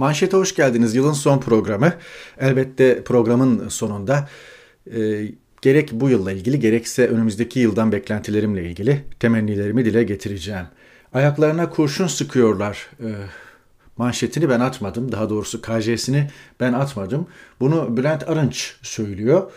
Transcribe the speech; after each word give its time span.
Manşete 0.00 0.36
hoş 0.36 0.54
geldiniz. 0.54 0.94
Yılın 0.94 1.12
son 1.12 1.38
programı. 1.38 1.92
Elbette 2.38 3.04
programın 3.04 3.68
sonunda 3.68 4.28
e, 4.96 5.28
gerek 5.62 5.90
bu 5.92 6.10
yılla 6.10 6.32
ilgili 6.32 6.60
gerekse 6.60 7.08
önümüzdeki 7.08 7.60
yıldan 7.60 7.92
beklentilerimle 7.92 8.64
ilgili 8.64 9.04
temennilerimi 9.18 9.84
dile 9.84 10.02
getireceğim. 10.02 10.66
Ayaklarına 11.12 11.70
kurşun 11.70 12.06
sıkıyorlar. 12.06 12.90
E, 13.00 13.08
manşetini 13.96 14.48
ben 14.48 14.60
atmadım. 14.60 15.12
Daha 15.12 15.30
doğrusu 15.30 15.62
KJ'sini 15.62 16.30
ben 16.60 16.72
atmadım. 16.72 17.26
Bunu 17.60 17.96
Bülent 17.96 18.28
Arınç 18.28 18.76
söylüyor. 18.82 19.50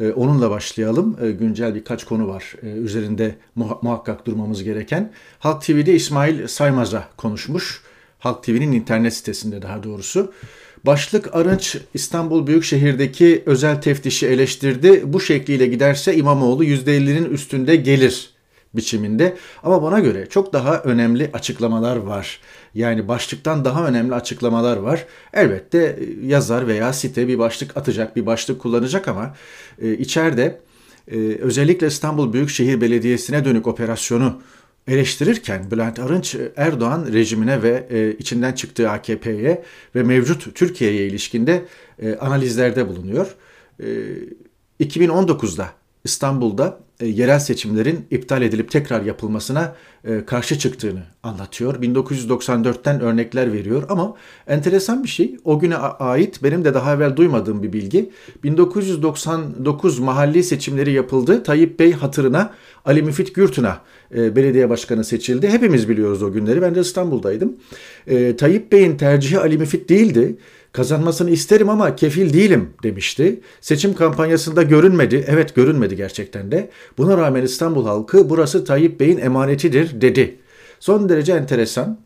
E, 0.00 0.10
onunla 0.10 0.50
başlayalım. 0.50 1.16
E, 1.22 1.30
güncel 1.30 1.74
birkaç 1.74 2.04
konu 2.04 2.28
var 2.28 2.54
e, 2.62 2.66
üzerinde 2.66 3.34
muhakkak 3.82 4.26
durmamız 4.26 4.62
gereken. 4.64 5.12
Halk 5.38 5.62
TV'de 5.62 5.94
İsmail 5.94 6.46
Saymaz'a 6.46 7.08
konuşmuş. 7.16 7.89
Halk 8.20 8.42
TV'nin 8.42 8.72
internet 8.72 9.14
sitesinde 9.14 9.62
daha 9.62 9.82
doğrusu. 9.82 10.32
Başlık 10.86 11.34
Arınç 11.34 11.76
İstanbul 11.94 12.46
Büyükşehir'deki 12.46 13.42
özel 13.46 13.82
teftişi 13.82 14.26
eleştirdi. 14.26 15.02
Bu 15.12 15.20
şekliyle 15.20 15.66
giderse 15.66 16.16
İmamoğlu 16.16 16.64
%50'nin 16.64 17.30
üstünde 17.30 17.76
gelir 17.76 18.30
biçiminde. 18.74 19.36
Ama 19.62 19.82
bana 19.82 20.00
göre 20.00 20.26
çok 20.26 20.52
daha 20.52 20.82
önemli 20.82 21.30
açıklamalar 21.32 21.96
var. 21.96 22.40
Yani 22.74 23.08
başlıktan 23.08 23.64
daha 23.64 23.86
önemli 23.86 24.14
açıklamalar 24.14 24.76
var. 24.76 25.06
Elbette 25.32 25.98
yazar 26.24 26.66
veya 26.66 26.92
site 26.92 27.28
bir 27.28 27.38
başlık 27.38 27.76
atacak, 27.76 28.16
bir 28.16 28.26
başlık 28.26 28.60
kullanacak 28.60 29.08
ama 29.08 29.34
e, 29.82 29.92
içeride 29.92 30.60
e, 31.08 31.16
özellikle 31.18 31.86
İstanbul 31.86 32.32
Büyükşehir 32.32 32.80
Belediyesi'ne 32.80 33.44
dönük 33.44 33.66
operasyonu 33.66 34.42
eleştirirken 34.88 35.70
Bülent 35.70 35.98
Arınç 35.98 36.36
Erdoğan 36.56 37.12
rejimine 37.12 37.62
ve 37.62 37.86
e, 37.90 38.12
içinden 38.12 38.52
çıktığı 38.52 38.90
AKP'ye 38.90 39.62
ve 39.94 40.02
mevcut 40.02 40.54
Türkiye'ye 40.54 41.06
ilişkinde 41.06 41.64
e, 42.02 42.14
analizlerde 42.14 42.88
bulunuyor. 42.88 43.34
E, 43.80 43.86
2019'da 44.80 45.79
İstanbul'da 46.04 46.80
e, 47.00 47.06
yerel 47.06 47.38
seçimlerin 47.38 48.06
iptal 48.10 48.42
edilip 48.42 48.70
tekrar 48.70 49.02
yapılmasına 49.02 49.74
e, 50.04 50.24
karşı 50.24 50.58
çıktığını 50.58 51.02
anlatıyor. 51.22 51.82
1994'ten 51.82 53.00
örnekler 53.00 53.52
veriyor 53.52 53.82
ama 53.88 54.14
enteresan 54.46 55.04
bir 55.04 55.08
şey 55.08 55.36
o 55.44 55.58
güne 55.58 55.76
ait 55.76 56.42
benim 56.42 56.64
de 56.64 56.74
daha 56.74 56.94
evvel 56.94 57.16
duymadığım 57.16 57.62
bir 57.62 57.72
bilgi. 57.72 58.10
1999 58.44 59.98
mahalli 59.98 60.44
seçimleri 60.44 60.92
yapıldı. 60.92 61.42
Tayyip 61.42 61.78
Bey 61.80 61.92
hatırına 61.92 62.54
Ali 62.84 63.02
Müfit 63.02 63.34
Gürtün'a 63.34 63.80
e, 64.14 64.36
belediye 64.36 64.70
başkanı 64.70 65.04
seçildi. 65.04 65.48
Hepimiz 65.48 65.88
biliyoruz 65.88 66.22
o 66.22 66.32
günleri. 66.32 66.62
Ben 66.62 66.74
de 66.74 66.80
İstanbul'daydım. 66.80 67.56
E, 68.06 68.36
Tayyip 68.36 68.72
Bey'in 68.72 68.96
tercihi 68.96 69.38
Ali 69.38 69.58
Müfit 69.58 69.88
değildi. 69.88 70.36
Kazanmasını 70.72 71.30
isterim 71.30 71.68
ama 71.68 71.96
kefil 71.96 72.32
değilim 72.32 72.70
demişti. 72.82 73.40
Seçim 73.60 73.94
kampanyasında 73.94 74.62
görünmedi. 74.62 75.24
Evet 75.28 75.54
görünmedi 75.54 75.96
gerçekten 75.96 76.52
de. 76.52 76.70
Buna 76.98 77.16
rağmen 77.16 77.42
İstanbul 77.42 77.86
halkı 77.86 78.30
burası 78.30 78.64
Tayyip 78.64 79.00
Bey'in 79.00 79.18
emanetidir 79.18 80.00
dedi. 80.00 80.36
Son 80.80 81.08
derece 81.08 81.32
enteresan. 81.32 82.00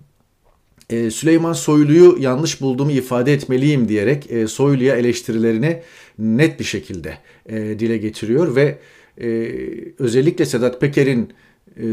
Ee, 0.91 1.11
Süleyman 1.11 1.53
Soylu'yu 1.53 2.17
yanlış 2.21 2.61
bulduğumu 2.61 2.91
ifade 2.91 3.33
etmeliyim 3.33 3.89
diyerek 3.89 4.31
e, 4.31 4.47
Soylu'ya 4.47 4.97
eleştirilerini 4.97 5.83
net 6.19 6.61
bir 6.61 6.65
şekilde 6.65 7.19
e, 7.47 7.79
dile 7.79 7.97
getiriyor 7.97 8.57
ve 8.57 8.79
e, 9.21 9.51
özellikle 9.99 10.47
Sedat 10.47 10.81
Peker'in 10.81 11.33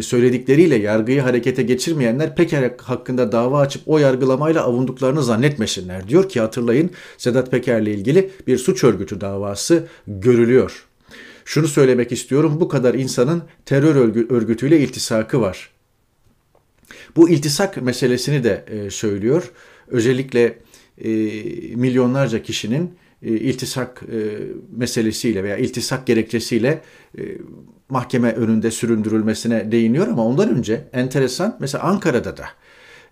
söyledikleriyle 0.01 0.75
yargıyı 0.75 1.21
harekete 1.21 1.63
geçirmeyenler 1.63 2.35
Peker 2.35 2.71
hakkında 2.81 3.31
dava 3.31 3.59
açıp 3.59 3.81
o 3.85 3.97
yargılamayla 3.97 4.63
avunduklarını 4.63 5.23
zannetmesinler. 5.23 6.07
Diyor 6.07 6.29
ki 6.29 6.39
hatırlayın 6.39 6.91
Sedat 7.17 7.51
Peker'le 7.51 7.87
ilgili 7.87 8.31
bir 8.47 8.57
suç 8.57 8.83
örgütü 8.83 9.21
davası 9.21 9.87
görülüyor. 10.07 10.85
Şunu 11.45 11.67
söylemek 11.67 12.11
istiyorum 12.11 12.57
bu 12.59 12.67
kadar 12.67 12.93
insanın 12.93 13.43
terör 13.65 13.95
örgütüyle 14.29 14.79
iltisakı 14.79 15.41
var. 15.41 15.69
Bu 17.15 17.29
iltisak 17.29 17.81
meselesini 17.81 18.43
de 18.43 18.65
e, 18.67 18.89
söylüyor. 18.89 19.51
Özellikle 19.87 20.57
e, 20.97 21.09
milyonlarca 21.75 22.43
kişinin 22.43 22.93
iltisak 23.21 24.01
meselesiyle 24.77 25.43
veya 25.43 25.57
iltisak 25.57 26.07
gerekçesiyle 26.07 26.81
mahkeme 27.91 28.31
önünde 28.31 28.71
süründürülmesine 28.71 29.71
değiniyor 29.71 30.07
ama 30.07 30.25
ondan 30.25 30.49
önce 30.49 30.87
enteresan 30.93 31.57
mesela 31.59 31.83
Ankara'da 31.83 32.37
da 32.37 32.45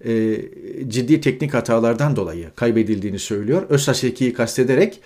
e, 0.05 0.41
ciddi 0.87 1.21
teknik 1.21 1.53
hatalardan 1.53 2.15
dolayı 2.15 2.47
kaybedildiğini 2.55 3.19
söylüyor. 3.19 3.63
Özsaseki'yi 3.69 4.33
kastederek 4.33 5.01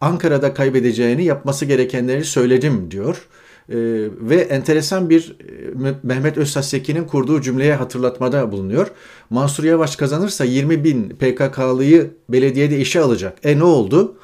Ankara'da 0.00 0.54
kaybedeceğini 0.54 1.24
yapması 1.24 1.64
gerekenleri 1.64 2.24
söyledim 2.24 2.90
diyor. 2.90 3.26
E, 3.68 3.76
ve 4.20 4.36
enteresan 4.36 5.10
bir 5.10 5.36
e, 5.84 5.94
Mehmet 6.02 6.38
Özsaseki'nin 6.38 7.04
kurduğu 7.04 7.40
cümleye 7.40 7.74
hatırlatmada 7.74 8.52
bulunuyor. 8.52 8.90
Mansur 9.30 9.64
Yavaş 9.64 9.96
kazanırsa 9.96 10.44
20 10.44 10.84
bin 10.84 11.08
PKK'lıyı 11.08 12.10
belediyede 12.28 12.78
işe 12.78 13.00
alacak. 13.00 13.38
E 13.44 13.58
ne 13.58 13.64
oldu? 13.64 14.16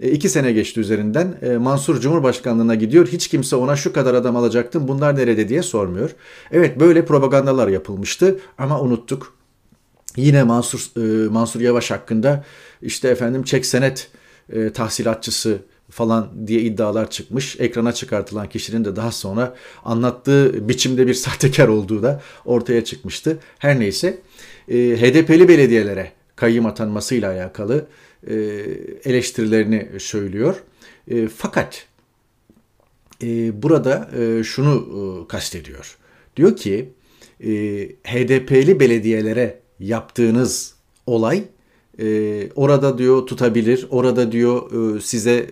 E, 0.00 0.28
sene 0.28 0.52
geçti 0.52 0.80
üzerinden. 0.80 1.34
E, 1.42 1.56
Mansur 1.56 2.00
Cumhurbaşkanlığına 2.00 2.74
gidiyor. 2.74 3.08
Hiç 3.08 3.28
kimse 3.28 3.56
ona 3.56 3.76
şu 3.76 3.92
kadar 3.92 4.14
adam 4.14 4.36
alacaktım 4.36 4.88
bunlar 4.88 5.16
nerede 5.16 5.48
diye 5.48 5.62
sormuyor. 5.62 6.10
Evet 6.52 6.80
böyle 6.80 7.04
propagandalar 7.04 7.68
yapılmıştı 7.68 8.38
ama 8.58 8.80
unuttuk. 8.80 9.34
Yine 10.16 10.42
Mansur, 10.42 10.90
e, 10.96 11.28
Mansur 11.28 11.60
Yavaş 11.60 11.90
hakkında 11.90 12.44
işte 12.82 13.08
efendim 13.08 13.42
çek 13.42 13.66
senet 13.66 14.10
tahsilatçısı 14.74 15.58
falan 15.90 16.46
diye 16.46 16.60
iddialar 16.60 17.10
çıkmış. 17.10 17.56
Ekrana 17.60 17.92
çıkartılan 17.92 18.48
kişinin 18.48 18.84
de 18.84 18.96
daha 18.96 19.12
sonra 19.12 19.54
anlattığı 19.84 20.68
biçimde 20.68 21.06
bir 21.06 21.14
sahtekar 21.24 21.68
olduğu 21.68 22.02
da 22.02 22.22
ortaya 22.44 22.84
çıkmıştı. 22.84 23.38
Her 23.58 23.80
neyse 23.80 24.18
HDP'li 24.68 25.48
belediyelere 25.48 26.12
kayyım 26.36 26.66
atanmasıyla 26.66 27.32
alakalı 27.32 27.86
e, 28.26 28.34
eleştirilerini 29.04 29.88
söylüyor. 30.00 30.62
E, 31.08 31.28
fakat 31.28 31.86
e, 33.22 33.62
burada 33.62 34.10
şunu 34.44 35.26
kastediyor. 35.28 35.96
Diyor 36.36 36.56
ki 36.56 36.88
HDP'li 38.04 38.80
belediyelere 38.80 39.60
yaptığınız 39.80 40.74
olay 41.06 41.44
orada 42.54 42.98
diyor 42.98 43.26
tutabilir, 43.26 43.86
orada 43.90 44.32
diyor 44.32 44.70
size 45.00 45.46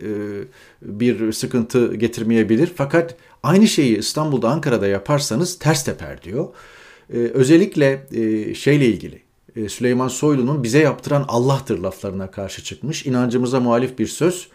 bir 0.82 1.32
sıkıntı 1.32 1.94
getirmeyebilir. 1.94 2.72
Fakat 2.76 3.16
aynı 3.42 3.68
şeyi 3.68 3.98
İstanbul'da, 3.98 4.48
Ankara'da 4.48 4.86
yaparsanız 4.86 5.58
ters 5.58 5.84
teper 5.84 6.22
diyor. 6.22 6.48
Özellikle 7.08 8.06
şeyle 8.54 8.86
ilgili 8.86 9.14
e, 9.16 9.29
Süleyman 9.68 10.08
Soylu'nun 10.08 10.62
bize 10.62 10.78
yaptıran 10.78 11.24
Allah'tır 11.28 11.78
laflarına 11.78 12.30
karşı 12.30 12.64
çıkmış. 12.64 13.06
İnancımıza 13.06 13.60
muhalif 13.60 13.98
bir 13.98 14.06
söz. 14.06 14.48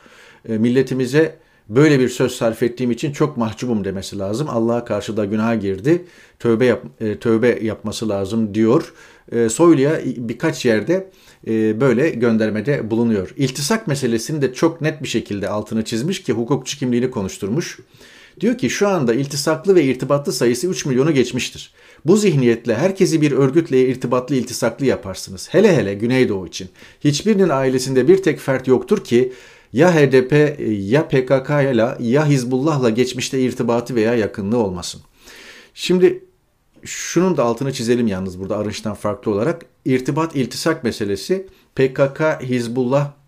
E, 0.49 0.57
milletimize 0.57 1.37
böyle 1.69 1.99
bir 1.99 2.09
söz 2.09 2.31
sarf 2.31 2.63
ettiğim 2.63 2.91
için 2.91 3.11
çok 3.11 3.37
mahcubum 3.37 3.85
demesi 3.85 4.19
lazım. 4.19 4.47
Allah'a 4.49 4.85
karşı 4.85 5.17
da 5.17 5.25
günaha 5.25 5.61
girdi. 5.61 6.05
Tövbe 6.39 6.65
yap, 6.65 6.83
e, 6.99 7.19
tövbe 7.19 7.59
yapması 7.61 8.09
lazım 8.09 8.55
diyor. 8.55 8.93
Soylu'ya 9.49 10.01
birkaç 10.05 10.65
yerde 10.65 11.09
böyle 11.79 12.09
göndermede 12.09 12.91
bulunuyor. 12.91 13.33
İltisak 13.37 13.87
meselesini 13.87 14.41
de 14.41 14.53
çok 14.53 14.81
net 14.81 15.03
bir 15.03 15.07
şekilde 15.07 15.49
altını 15.49 15.83
çizmiş 15.83 16.23
ki 16.23 16.33
hukukçu 16.33 16.79
kimliğini 16.79 17.11
konuşturmuş. 17.11 17.79
Diyor 18.39 18.57
ki 18.57 18.69
şu 18.69 18.87
anda 18.87 19.13
iltisaklı 19.13 19.75
ve 19.75 19.83
irtibatlı 19.83 20.33
sayısı 20.33 20.67
3 20.67 20.85
milyonu 20.85 21.13
geçmiştir. 21.13 21.73
Bu 22.05 22.17
zihniyetle 22.17 22.75
herkesi 22.75 23.21
bir 23.21 23.31
örgütle 23.31 23.87
irtibatlı 23.87 24.35
iltisaklı 24.35 24.85
yaparsınız. 24.85 25.47
Hele 25.51 25.75
hele 25.75 25.93
Güneydoğu 25.93 26.47
için. 26.47 26.69
Hiçbirinin 27.03 27.49
ailesinde 27.49 28.07
bir 28.07 28.23
tek 28.23 28.39
fert 28.39 28.67
yoktur 28.67 29.03
ki 29.03 29.33
ya 29.73 29.95
HDP 29.95 30.59
ya 30.69 31.07
PKK 31.07 31.49
ile 31.49 31.97
ya 31.99 32.27
Hizbullah'la 32.27 32.89
geçmişte 32.89 33.39
irtibatı 33.39 33.95
veya 33.95 34.15
yakınlığı 34.15 34.57
olmasın. 34.57 35.01
Şimdi 35.73 36.23
şunun 36.83 37.37
da 37.37 37.43
altını 37.43 37.73
çizelim 37.73 38.07
yalnız 38.07 38.39
burada 38.39 38.57
Arınç'tan 38.57 38.95
farklı 38.95 39.31
olarak. 39.31 39.65
irtibat 39.85 40.35
iltisak 40.35 40.83
meselesi 40.83 41.47
PKK, 41.75 42.21
Hizbullah 42.41 43.05
e, 43.05 43.24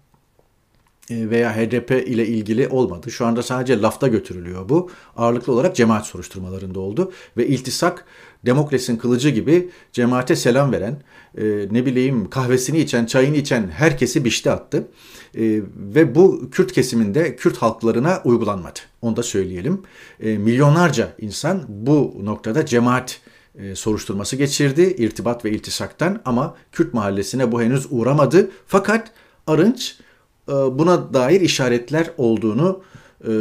veya 1.10 1.56
HDP 1.56 1.92
ile 1.92 2.28
ilgili 2.28 2.68
olmadı. 2.68 3.12
Şu 3.12 3.26
anda 3.26 3.44
sadece 3.44 3.82
lafta 3.82 4.08
götürülüyor 4.08 4.70
bu. 4.70 4.90
Ağırlıklı 5.18 5.54
olarak 5.54 5.76
cemaat 5.76 6.06
soruşturmalarında 6.06 6.80
oldu. 6.80 7.12
Ve 7.38 7.48
iltisak 7.48 8.06
demokrasinin 8.46 8.98
kılıcı 8.98 9.30
gibi 9.30 9.70
cemaate 9.94 10.36
selam 10.36 10.72
veren, 10.72 11.02
e, 11.38 11.44
ne 11.72 11.86
bileyim 11.86 12.30
kahvesini 12.30 12.80
içen, 12.80 13.06
çayını 13.06 13.36
içen 13.36 13.68
herkesi 13.68 14.26
bişti 14.26 14.52
attı. 14.52 14.88
E, 15.36 15.62
ve 15.76 16.16
bu 16.16 16.50
Kürt 16.52 16.72
kesiminde 16.72 17.36
Kürt 17.36 17.58
halklarına 17.58 18.22
uygulanmadı. 18.24 18.80
Onu 19.02 19.16
da 19.16 19.24
söyleyelim. 19.24 19.82
milyonlarca 20.20 21.14
insan 21.20 21.64
bu 21.68 22.16
noktada 22.24 22.66
cemaat 22.66 23.22
e, 23.60 23.76
soruşturması 23.76 24.36
geçirdi 24.36 24.82
irtibat 24.82 25.46
ve 25.46 25.52
iltisaktan 25.52 26.22
ama 26.26 26.56
Kürt 26.72 26.94
mahallesine 26.94 27.52
bu 27.52 27.62
henüz 27.62 27.88
uğramadı. 27.90 28.52
Fakat 28.68 29.12
Arınç 29.48 29.96
e, 30.00 30.07
buna 30.52 31.14
dair 31.14 31.42
işaretler 31.42 32.12
olduğunu 32.18 32.84
e, 33.28 33.32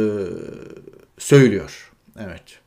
söylüyor. 1.17 1.91
Evet. 2.19 2.59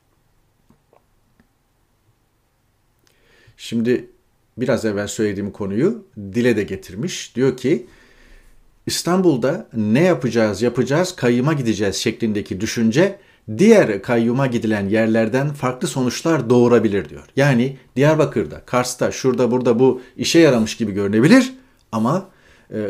Şimdi 3.57 4.09
biraz 4.57 4.85
evvel 4.85 5.07
söylediğim 5.07 5.51
konuyu 5.51 6.03
dile 6.17 6.55
de 6.55 6.63
getirmiş. 6.63 7.35
Diyor 7.35 7.57
ki 7.57 7.87
İstanbul'da 8.85 9.67
ne 9.73 10.03
yapacağız 10.03 10.61
yapacağız 10.61 11.15
kayyuma 11.15 11.53
gideceğiz 11.53 11.95
şeklindeki 11.95 12.61
düşünce 12.61 13.19
diğer 13.57 14.01
kayyuma 14.01 14.47
gidilen 14.47 14.89
yerlerden 14.89 15.53
farklı 15.53 15.87
sonuçlar 15.87 16.49
doğurabilir 16.49 17.09
diyor. 17.09 17.25
Yani 17.35 17.77
Diyarbakır'da, 17.95 18.61
Kars'ta, 18.65 19.11
şurada 19.11 19.51
burada 19.51 19.79
bu 19.79 20.01
işe 20.17 20.39
yaramış 20.39 20.77
gibi 20.77 20.91
görünebilir 20.91 21.53
ama 21.91 22.17
e, 22.17 22.40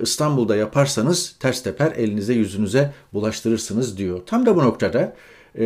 İstanbul'da 0.01 0.55
yaparsanız 0.55 1.35
ters 1.39 1.63
teper 1.63 1.91
elinize 1.91 2.33
yüzünüze 2.33 2.93
bulaştırırsınız 3.13 3.97
diyor. 3.97 4.21
Tam 4.25 4.45
da 4.45 4.55
bu 4.55 4.63
noktada 4.63 5.15
e, 5.57 5.63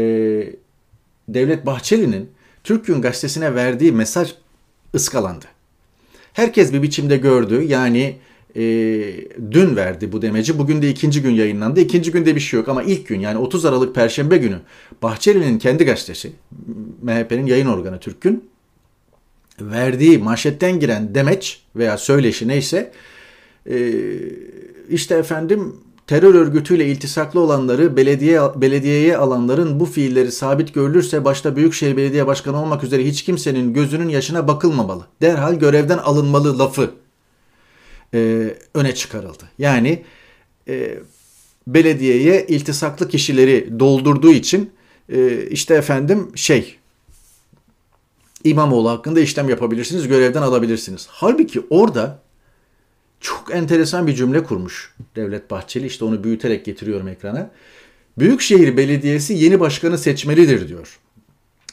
Devlet 1.29 1.65
Bahçeli'nin 1.65 2.29
Türk 2.63 2.85
Gün 2.85 3.01
Gazetesi'ne 3.01 3.55
verdiği 3.55 3.91
mesaj 3.91 4.33
ıskalandı. 4.95 5.45
Herkes 6.33 6.73
bir 6.73 6.81
biçimde 6.81 7.17
gördü. 7.17 7.63
Yani 7.63 8.17
e, 8.55 8.61
dün 9.51 9.75
verdi 9.75 10.11
bu 10.11 10.21
demeci. 10.21 10.59
Bugün 10.59 10.81
de 10.81 10.89
ikinci 10.89 11.21
gün 11.21 11.31
yayınlandı. 11.31 11.79
İkinci 11.79 12.11
günde 12.11 12.35
bir 12.35 12.39
şey 12.39 12.59
yok 12.59 12.69
ama 12.69 12.83
ilk 12.83 13.07
gün 13.07 13.19
yani 13.19 13.37
30 13.37 13.65
Aralık 13.65 13.95
Perşembe 13.95 14.37
günü 14.37 14.59
Bahçeli'nin 15.01 15.59
kendi 15.59 15.85
gazetesi 15.85 16.31
MHP'nin 17.01 17.45
yayın 17.45 17.67
organı 17.67 17.99
Türk 17.99 18.21
Gün 18.21 18.49
verdiği 19.61 20.17
manşetten 20.17 20.79
giren 20.79 21.15
demeç 21.15 21.61
veya 21.75 21.97
söyleşi 21.97 22.47
neyse 22.47 22.91
e, 23.69 23.99
işte 24.89 25.15
efendim 25.15 25.75
terör 26.07 26.33
örgütüyle 26.33 26.85
iltisaklı 26.87 27.39
olanları 27.39 27.97
belediye 27.97 28.41
belediyeye 28.55 29.17
alanların 29.17 29.79
bu 29.79 29.85
fiilleri 29.85 30.31
sabit 30.31 30.73
görülürse 30.73 31.25
başta 31.25 31.55
Büyükşehir 31.55 31.97
Belediye 31.97 32.27
Başkanı 32.27 32.61
olmak 32.61 32.83
üzere 32.83 33.05
hiç 33.05 33.23
kimsenin 33.23 33.73
gözünün 33.73 34.09
yaşına 34.09 34.47
bakılmamalı. 34.47 35.05
Derhal 35.21 35.55
görevden 35.55 35.97
alınmalı 35.97 36.59
lafı 36.59 36.91
e, 38.13 38.49
öne 38.73 38.95
çıkarıldı. 38.95 39.43
Yani 39.57 40.03
e, 40.67 40.99
belediyeye 41.67 42.45
iltisaklı 42.47 43.07
kişileri 43.07 43.79
doldurduğu 43.79 44.31
için 44.31 44.71
e, 45.09 45.47
işte 45.47 45.75
efendim 45.75 46.31
şey 46.35 46.75
İmamoğlu 48.43 48.89
hakkında 48.89 49.19
işlem 49.19 49.49
yapabilirsiniz, 49.49 50.07
görevden 50.07 50.41
alabilirsiniz. 50.41 51.07
Halbuki 51.09 51.61
orada 51.69 52.24
çok 53.25 53.55
enteresan 53.55 54.07
bir 54.07 54.15
cümle 54.15 54.43
kurmuş 54.43 54.93
Devlet 55.15 55.51
Bahçeli. 55.51 55.85
İşte 55.85 56.05
onu 56.05 56.23
büyüterek 56.23 56.65
getiriyorum 56.65 57.07
ekrana. 57.07 57.51
Büyükşehir 58.17 58.77
Belediyesi 58.77 59.33
yeni 59.33 59.59
başkanı 59.59 59.97
seçmelidir 59.97 60.67
diyor. 60.67 60.99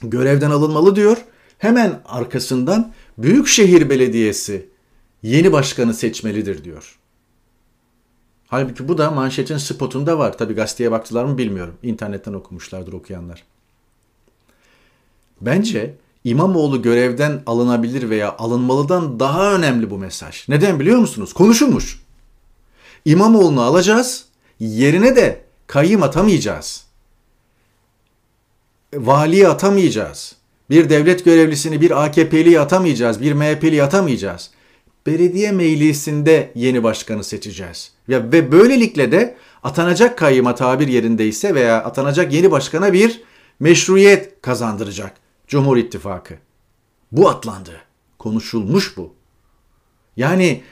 Görevden 0.03 0.51
alınmalı 0.51 0.97
diyor. 0.97 1.25
Hemen 1.59 2.01
arkasından 2.05 2.93
Büyükşehir 3.19 3.91
Belediyesi 3.91 4.69
yeni 5.23 5.53
başkanı 5.53 5.95
seçmelidir 5.95 6.65
diyor. 6.65 6.99
Halbuki 8.47 8.89
bu 8.89 8.99
da 8.99 9.11
manşetin 9.11 9.57
spotunda 9.57 10.19
var. 10.19 10.39
Tabi 10.39 10.55
gazeteye 10.55 10.91
baktılar 10.91 11.25
mı 11.25 11.39
bilmiyorum. 11.39 11.75
İnternetten 11.83 12.33
okumuşlardır 12.33 12.93
okuyanlar. 12.93 13.45
Bence 15.41 15.95
İmamoğlu 16.25 16.83
görevden 16.83 17.43
alınabilir 17.47 18.11
veya 18.11 18.37
alınmalıdan 18.39 19.21
daha 19.21 19.55
önemli 19.55 19.91
bu 19.91 19.99
mesaj. 19.99 20.49
Neden 20.49 20.81
biliyor 20.81 20.99
musunuz? 20.99 21.33
Konuşulmuş. 21.33 22.03
İmamoğlu'nu 23.05 23.63
alacağız, 23.63 24.25
yerine 24.61 25.17
de 25.17 25.45
kayyım 25.67 26.03
atamayacağız. 26.03 26.85
Valiyi 28.95 29.49
atamayacağız. 29.49 30.37
Bir 30.71 30.91
devlet 30.91 31.25
görevlisini 31.25 31.81
bir 31.81 32.05
AKP'li 32.05 32.61
atamayacağız, 32.61 33.21
bir 33.21 33.33
MHP'li 33.33 33.83
atamayacağız. 33.83 34.51
Belediye 35.07 35.53
meclisinde 35.53 36.53
yeni 36.55 36.83
başkanı 36.83 37.25
seçeceğiz. 37.25 37.93
Ve, 38.09 38.33
ve 38.33 38.53
böylelikle 38.53 39.13
de 39.13 39.37
atanacak 39.63 40.19
kayyıma 40.19 40.55
tabir 40.55 40.89
yerindeyse 40.89 41.55
veya 41.55 41.85
atanacak 41.85 42.33
yeni 42.33 42.51
başkana 42.51 42.93
bir 42.93 43.23
meşruiyet 43.61 44.43
kazandıracak. 44.43 45.13
Cumhur 45.47 45.77
İttifakı. 45.77 46.35
Bu 47.13 47.29
atlandı. 47.29 47.81
Konuşulmuş 48.19 48.97
bu. 48.97 49.15
Yani 50.17 50.63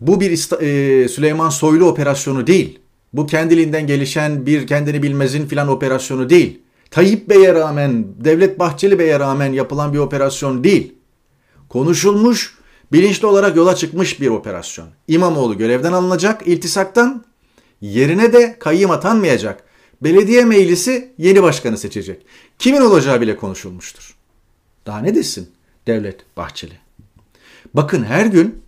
bu 0.00 0.20
bir 0.20 0.30
e, 0.60 1.08
Süleyman 1.08 1.48
Soylu 1.48 1.84
operasyonu 1.84 2.46
değil. 2.46 2.78
Bu 3.12 3.26
kendiliğinden 3.26 3.86
gelişen 3.86 4.46
bir 4.46 4.66
kendini 4.66 5.02
bilmezin 5.02 5.46
filan 5.46 5.68
operasyonu 5.68 6.30
değil. 6.30 6.60
Tayyip 6.90 7.28
Bey'e 7.28 7.54
rağmen, 7.54 8.06
Devlet 8.24 8.58
Bahçeli 8.58 8.98
Bey'e 8.98 9.20
rağmen 9.20 9.52
yapılan 9.52 9.92
bir 9.92 9.98
operasyon 9.98 10.64
değil. 10.64 10.94
Konuşulmuş, 11.68 12.58
bilinçli 12.92 13.26
olarak 13.26 13.56
yola 13.56 13.74
çıkmış 13.74 14.20
bir 14.20 14.28
operasyon. 14.28 14.88
İmamoğlu 15.08 15.58
görevden 15.58 15.92
alınacak 15.92 16.46
iltisaktan, 16.46 17.24
yerine 17.80 18.32
de 18.32 18.56
kayyım 18.58 18.90
atanmayacak 18.90 19.64
belediye 20.04 20.44
meclisi 20.44 21.12
yeni 21.18 21.42
başkanı 21.42 21.78
seçecek. 21.78 22.26
Kimin 22.58 22.80
olacağı 22.80 23.20
bile 23.20 23.36
konuşulmuştur. 23.36 24.14
Daha 24.86 24.98
ne 24.98 25.14
desin 25.14 25.50
Devlet 25.86 26.36
Bahçeli? 26.36 26.74
Bakın 27.74 28.04
her 28.04 28.26
gün 28.26 28.62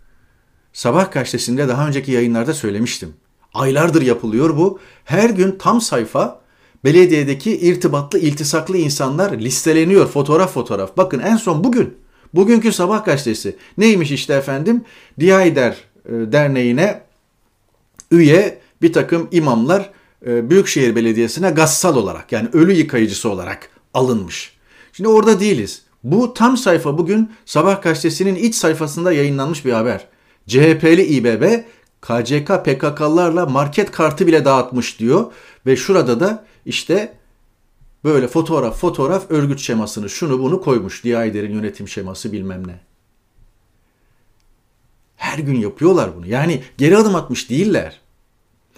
Sabah 0.73 1.13
gazetesinde 1.13 1.69
daha 1.69 1.89
önceki 1.89 2.13
yayınlarda 2.13 2.55
söylemiştim. 2.55 3.15
Aylardır 3.55 4.03
yapılıyor 4.03 4.57
bu. 4.57 4.79
Her 5.05 5.31
gün 5.31 5.57
tam 5.59 5.81
sayfa 5.81 6.41
belediyedeki 6.85 7.57
irtibatlı, 7.57 8.19
iltisaklı 8.19 8.79
insanlar 8.79 9.33
listeleniyor 9.39 10.07
fotoğraf 10.09 10.53
fotoğraf. 10.53 10.97
Bakın 10.97 11.19
en 11.19 11.37
son 11.37 11.65
bugün, 11.65 11.97
bugünkü 12.35 12.73
Sabah 12.73 13.05
gazetesi 13.05 13.57
neymiş 13.79 14.11
işte 14.11 14.35
efendim? 14.35 14.85
Diyayder 15.21 15.77
e, 16.07 16.13
Derneği'ne 16.13 17.03
üye 18.11 18.59
bir 18.83 18.93
takım 18.93 19.29
imamlar 19.33 19.91
Büyükşehir 20.25 20.97
Belediyesi'ne 20.97 21.51
gassal 21.51 21.97
olarak 21.97 22.33
yani 22.33 22.49
ölü 22.53 22.73
yıkayıcısı 22.73 23.29
olarak 23.29 23.69
alınmış. 23.95 24.53
Şimdi 24.93 25.09
orada 25.09 25.41
değiliz. 25.41 25.83
Bu 26.05 26.35
tam 26.35 26.57
sayfa 26.57 26.99
bugün 26.99 27.33
Sabah 27.45 27.83
gazetesinin 27.83 28.35
iç 28.35 28.55
sayfasında 28.55 29.13
yayınlanmış 29.13 29.65
bir 29.65 29.73
haber. 29.73 30.07
CHP'li 30.47 31.03
İBB 31.03 31.65
KCK 32.01 32.65
PKK'larla 32.65 33.47
market 33.47 33.91
kartı 33.91 34.27
bile 34.27 34.45
dağıtmış 34.45 34.99
diyor 34.99 35.33
ve 35.67 35.77
şurada 35.77 36.21
da 36.21 36.47
işte 36.67 37.15
böyle 38.05 38.29
fotoğraf 38.29 38.81
fotoğraf 38.81 39.31
örgüt 39.31 39.61
şemasını 39.61 40.11
şunu 40.11 40.39
bunu 40.39 40.63
koymuş. 40.63 41.05
Diyayider'in 41.05 41.53
yönetim 41.53 41.89
şeması 41.89 42.33
bilmem 42.33 42.69
ne. 42.69 42.81
Her 45.17 45.39
gün 45.39 45.57
yapıyorlar 45.57 46.17
bunu. 46.17 46.27
Yani 46.27 46.63
geri 46.79 46.97
adım 46.97 47.15
atmış 47.15 47.51
değiller. 47.51 48.01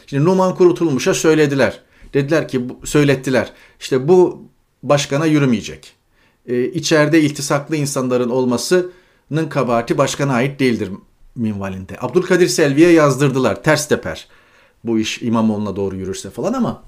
Şimdi 0.07 0.25
Numan 0.25 0.55
Kurutulmuş'a 0.55 1.15
söylediler. 1.15 1.81
Dediler 2.15 2.49
ki 2.49 2.67
söylettiler. 2.85 3.53
İşte 3.81 4.09
bu 4.09 4.49
başkana 4.83 5.27
yürümeyecek. 5.27 5.93
Ee, 6.47 6.65
içeride 6.65 7.21
iltisaklı 7.21 7.77
insanların 7.77 8.31
olmasının 8.31 9.49
kabahati 9.51 9.99
başkana 9.99 10.35
ait 10.35 10.61
değildir 10.61 10.91
minvalinde. 11.35 11.97
Abdülkadir 12.01 12.49
Selvi'ye 12.49 12.91
yazdırdılar. 12.91 13.63
Ters 13.63 13.89
teper. 13.89 14.29
Bu 14.85 14.99
iş 14.99 15.23
İmamoğlu'na 15.23 15.77
doğru 15.77 15.97
yürürse 15.97 16.31
falan 16.31 16.53
ama 16.53 16.83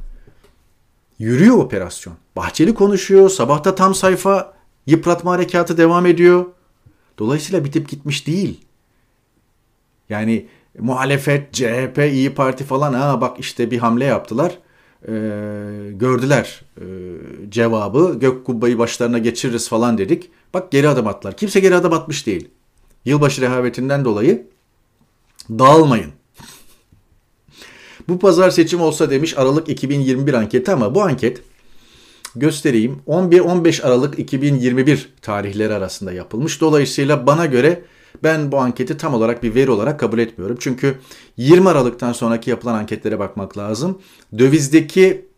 yürüyor 1.19 1.57
operasyon. 1.57 2.15
Bahçeli 2.37 2.75
konuşuyor. 2.75 3.31
Sabahta 3.31 3.75
tam 3.75 3.95
sayfa 3.95 4.55
yıpratma 4.87 5.33
harekatı 5.33 5.77
devam 5.77 6.07
ediyor. 6.07 6.47
Dolayısıyla 7.19 7.65
bitip 7.65 7.89
gitmiş 7.89 8.27
değil. 8.27 8.61
Yani 10.09 10.49
muhalefet, 10.79 11.53
CHP, 11.53 11.99
İyi 12.13 12.35
Parti 12.35 12.65
falan 12.65 12.93
ha 12.93 13.21
bak 13.21 13.41
işte 13.41 13.71
bir 13.71 13.79
hamle 13.79 14.05
yaptılar. 14.05 14.59
Ee, 15.03 15.11
gördüler 15.93 16.61
e, 16.77 16.85
cevabı. 17.49 18.17
Gök 18.21 18.47
kubbayı 18.47 18.79
başlarına 18.79 19.19
geçiririz 19.19 19.69
falan 19.69 19.99
dedik. 19.99 20.31
Bak 20.55 20.73
geri 20.73 20.89
adım 20.89 21.07
attılar. 21.07 21.37
Kimse 21.37 21.61
geri 21.61 21.75
adım 21.75 21.93
atmış 21.93 22.27
değil. 22.27 22.49
Yılbaşı 23.05 23.41
rehavetinden 23.43 24.05
dolayı 24.05 24.47
dağılmayın. 25.51 26.13
bu 28.09 28.19
pazar 28.19 28.51
seçim 28.51 28.81
olsa 28.81 29.11
demiş 29.11 29.39
Aralık 29.39 29.69
2021 29.69 30.35
anketi 30.35 30.73
ama 30.73 30.95
bu 30.95 31.03
anket 31.03 31.43
göstereyim 32.37 33.01
11-15 33.07 33.83
Aralık 33.83 34.19
2021 34.19 35.15
tarihleri 35.23 35.75
arasında 35.75 36.13
yapılmış. 36.13 36.61
Dolayısıyla 36.61 37.27
bana 37.27 37.47
göre 37.47 37.83
ben 38.23 38.53
bu 38.53 38.59
anketi 38.59 38.97
tam 38.97 39.15
olarak 39.15 39.43
bir 39.43 39.55
veri 39.55 39.71
olarak 39.71 40.01
kabul 40.01 40.19
etmiyorum. 40.19 40.57
Çünkü 40.61 40.99
20 41.37 41.69
Aralık'tan 41.69 42.13
sonraki 42.13 42.51
yapılan 42.51 42.75
anketlere 42.75 43.19
bakmak 43.19 43.59
lazım. 43.59 43.99
Dövizdeki 44.39 45.29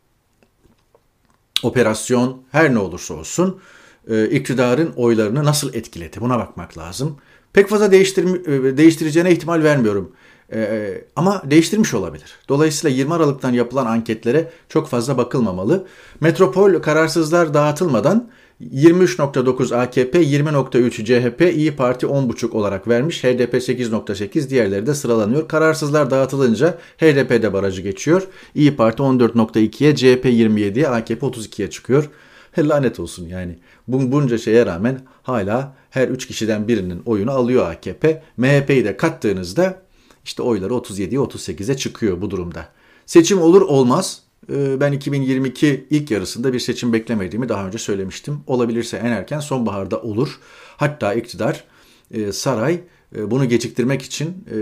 operasyon 1.63 2.43
her 2.51 2.75
ne 2.75 2.79
olursa 2.79 3.15
olsun 3.15 3.61
e, 4.09 4.29
iktidarın 4.29 4.93
oylarını 4.97 5.45
nasıl 5.45 5.75
etkiledi 5.75 6.21
buna 6.21 6.39
bakmak 6.39 6.79
lazım. 6.79 7.17
Pek 7.53 7.69
fazla 7.69 7.93
değiştir, 7.93 8.47
e, 8.47 8.77
değiştireceğine 8.77 9.33
ihtimal 9.33 9.63
vermiyorum. 9.63 10.13
Ee, 10.53 11.05
ama 11.17 11.43
değiştirmiş 11.51 11.95
olabilir. 11.95 12.35
Dolayısıyla 12.49 12.97
20 12.97 13.15
Aralık'tan 13.15 13.53
yapılan 13.53 13.87
anketlere 13.87 14.51
çok 14.69 14.89
fazla 14.89 15.19
bakılmamalı. 15.19 15.87
Metropol 16.21 16.75
kararsızlar 16.75 17.55
dağıtılmadan 17.55 18.29
23.9 18.61 19.77
AKP, 19.77 20.23
20.3 20.23 21.05
CHP, 21.05 21.57
İyi 21.57 21.77
Parti 21.77 22.07
10.5 22.07 22.51
olarak 22.51 22.89
vermiş. 22.89 23.25
HDP 23.25 23.55
8.8, 23.55 24.51
diğerleri 24.51 24.87
de 24.87 24.95
sıralanıyor. 24.95 25.49
Kararsızlar 25.49 26.11
dağıtılınca 26.11 26.79
HDP 26.99 27.43
de 27.43 27.53
barajı 27.53 27.83
geçiyor. 27.83 28.29
İyi 28.55 28.77
Parti 28.77 29.03
14.2'ye, 29.03 29.97
CHP 29.97 30.25
27'ye, 30.25 30.89
AKP 30.89 31.27
32'ye 31.27 31.71
çıkıyor. 31.71 32.11
Lanet 32.59 33.01
olsun 33.01 33.29
yani. 33.29 33.59
Bunca 33.89 34.39
şeye 34.39 34.67
rağmen 34.67 35.01
hala 35.23 35.75
her 35.91 36.09
3 36.09 36.27
kişiden 36.27 36.69
birinin 36.69 37.03
oyunu 37.07 37.31
alıyor 37.31 37.71
AKP. 37.71 38.23
MHP'yi 38.37 38.85
de 38.85 38.97
kattığınızda 38.97 39.83
işte 40.25 40.43
oyları 40.43 40.73
37'ye 40.73 41.21
38'e 41.21 41.77
çıkıyor 41.77 42.21
bu 42.21 42.31
durumda. 42.31 42.69
Seçim 43.07 43.43
olur 43.43 43.63
olmaz. 43.63 44.23
Ee, 44.53 44.81
ben 44.81 44.93
2022 44.93 45.87
ilk 45.91 46.11
yarısında 46.11 46.53
bir 46.53 46.61
seçim 46.61 46.93
beklemediğimi 46.93 47.49
daha 47.49 47.67
önce 47.67 47.79
söylemiştim. 47.79 48.41
Olabilirse 48.47 48.97
en 48.97 49.11
erken 49.11 49.41
sonbaharda 49.41 50.03
olur. 50.03 50.39
Hatta 50.77 51.15
iktidar, 51.15 51.65
e, 52.11 52.33
saray 52.33 52.81
e, 53.17 53.31
bunu 53.31 53.49
geciktirmek 53.49 54.03
için 54.03 54.45
e, 54.55 54.57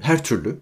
her 0.00 0.24
türlü 0.24 0.56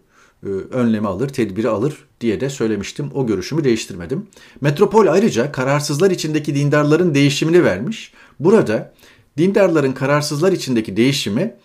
önlemi 0.71 1.09
alır, 1.09 1.28
tedbiri 1.28 1.69
alır 1.69 2.07
diye 2.21 2.40
de 2.40 2.50
söylemiştim. 2.50 3.11
O 3.14 3.26
görüşümü 3.26 3.64
değiştirmedim. 3.64 4.26
Metropol 4.61 5.07
ayrıca 5.07 5.52
kararsızlar 5.52 6.11
içindeki 6.11 6.55
dindarların 6.55 7.14
değişimini 7.14 7.64
vermiş. 7.64 8.12
Burada 8.40 8.95
dindarların 9.38 9.93
kararsızlar 9.93 10.52
içindeki 10.52 10.97
değişimi 10.97 11.57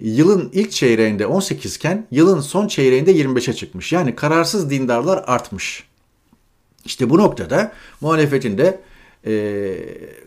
yılın 0.00 0.50
ilk 0.52 0.70
çeyreğinde 0.70 1.26
18 1.26 1.76
iken 1.76 2.06
yılın 2.10 2.40
son 2.40 2.68
çeyreğinde 2.68 3.12
25'e 3.12 3.52
çıkmış. 3.52 3.92
Yani 3.92 4.14
kararsız 4.14 4.70
dindarlar 4.70 5.24
artmış. 5.26 5.84
İşte 6.84 7.10
bu 7.10 7.18
noktada 7.18 7.72
muhalefetin 8.00 8.58
de 8.58 8.80
e, 9.26 9.74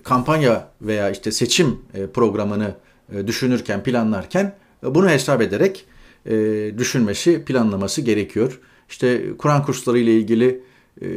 kampanya 0.03 0.69
veya 0.81 1.09
işte 1.09 1.31
seçim 1.31 1.79
e, 1.93 2.07
programını 2.07 2.75
e, 3.15 3.27
düşünürken, 3.27 3.83
planlarken 3.83 4.55
e, 4.83 4.95
bunu 4.95 5.09
hesap 5.09 5.41
ederek 5.41 5.85
e, 6.25 6.33
düşünmesi, 6.77 7.45
planlaması 7.45 8.01
gerekiyor. 8.01 8.59
İşte 8.89 9.37
Kur'an 9.37 9.65
kursları 9.65 9.99
ile 9.99 10.13
ilgili 10.13 10.63
e, 11.01 11.07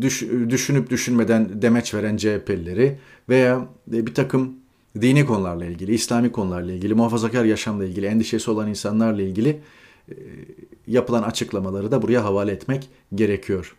düş, 0.00 0.22
düşünüp 0.50 0.90
düşünmeden 0.90 1.62
demeç 1.62 1.94
veren 1.94 2.16
CHP'lileri 2.16 2.98
veya 3.28 3.68
e, 3.92 4.06
bir 4.06 4.14
takım 4.14 4.63
dini 5.00 5.26
konularla 5.26 5.64
ilgili, 5.64 5.94
İslami 5.94 6.32
konularla 6.32 6.72
ilgili, 6.72 6.94
muhafazakar 6.94 7.44
yaşamla 7.44 7.84
ilgili, 7.84 8.06
endişesi 8.06 8.50
olan 8.50 8.68
insanlarla 8.68 9.22
ilgili 9.22 9.60
e, 10.08 10.14
yapılan 10.86 11.22
açıklamaları 11.22 11.90
da 11.90 12.02
buraya 12.02 12.24
havale 12.24 12.52
etmek 12.52 12.88
gerekiyor. 13.14 13.76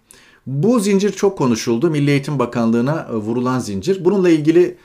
Bu 0.48 0.79
zincir 0.79 1.12
çok 1.12 1.38
konuşuldu. 1.38 1.89
Milli 1.89 2.12
Eğitim 2.12 2.39
Bakanlığı'na 2.39 3.07
e, 3.12 3.13
vurulan 3.13 3.60
zincir. 3.60 4.05
Bununla 4.05 4.29
ilgili 4.29 4.77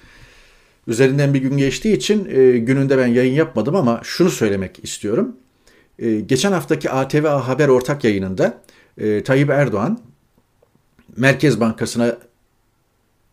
üzerinden 0.86 1.34
bir 1.34 1.38
gün 1.38 1.56
geçtiği 1.56 1.96
için 1.96 2.28
e, 2.30 2.58
gününde 2.58 2.98
ben 2.98 3.06
yayın 3.06 3.34
yapmadım 3.34 3.76
ama 3.76 4.00
şunu 4.04 4.30
söylemek 4.30 4.84
istiyorum. 4.84 5.36
Geçen 6.26 6.52
haftaki 6.52 6.90
ATV 6.90 7.26
Haber 7.26 7.68
ortak 7.68 8.04
yayınında 8.04 8.62
Tayyip 9.24 9.50
Erdoğan 9.50 10.00
Merkez 11.16 11.60
Bankası'na 11.60 12.16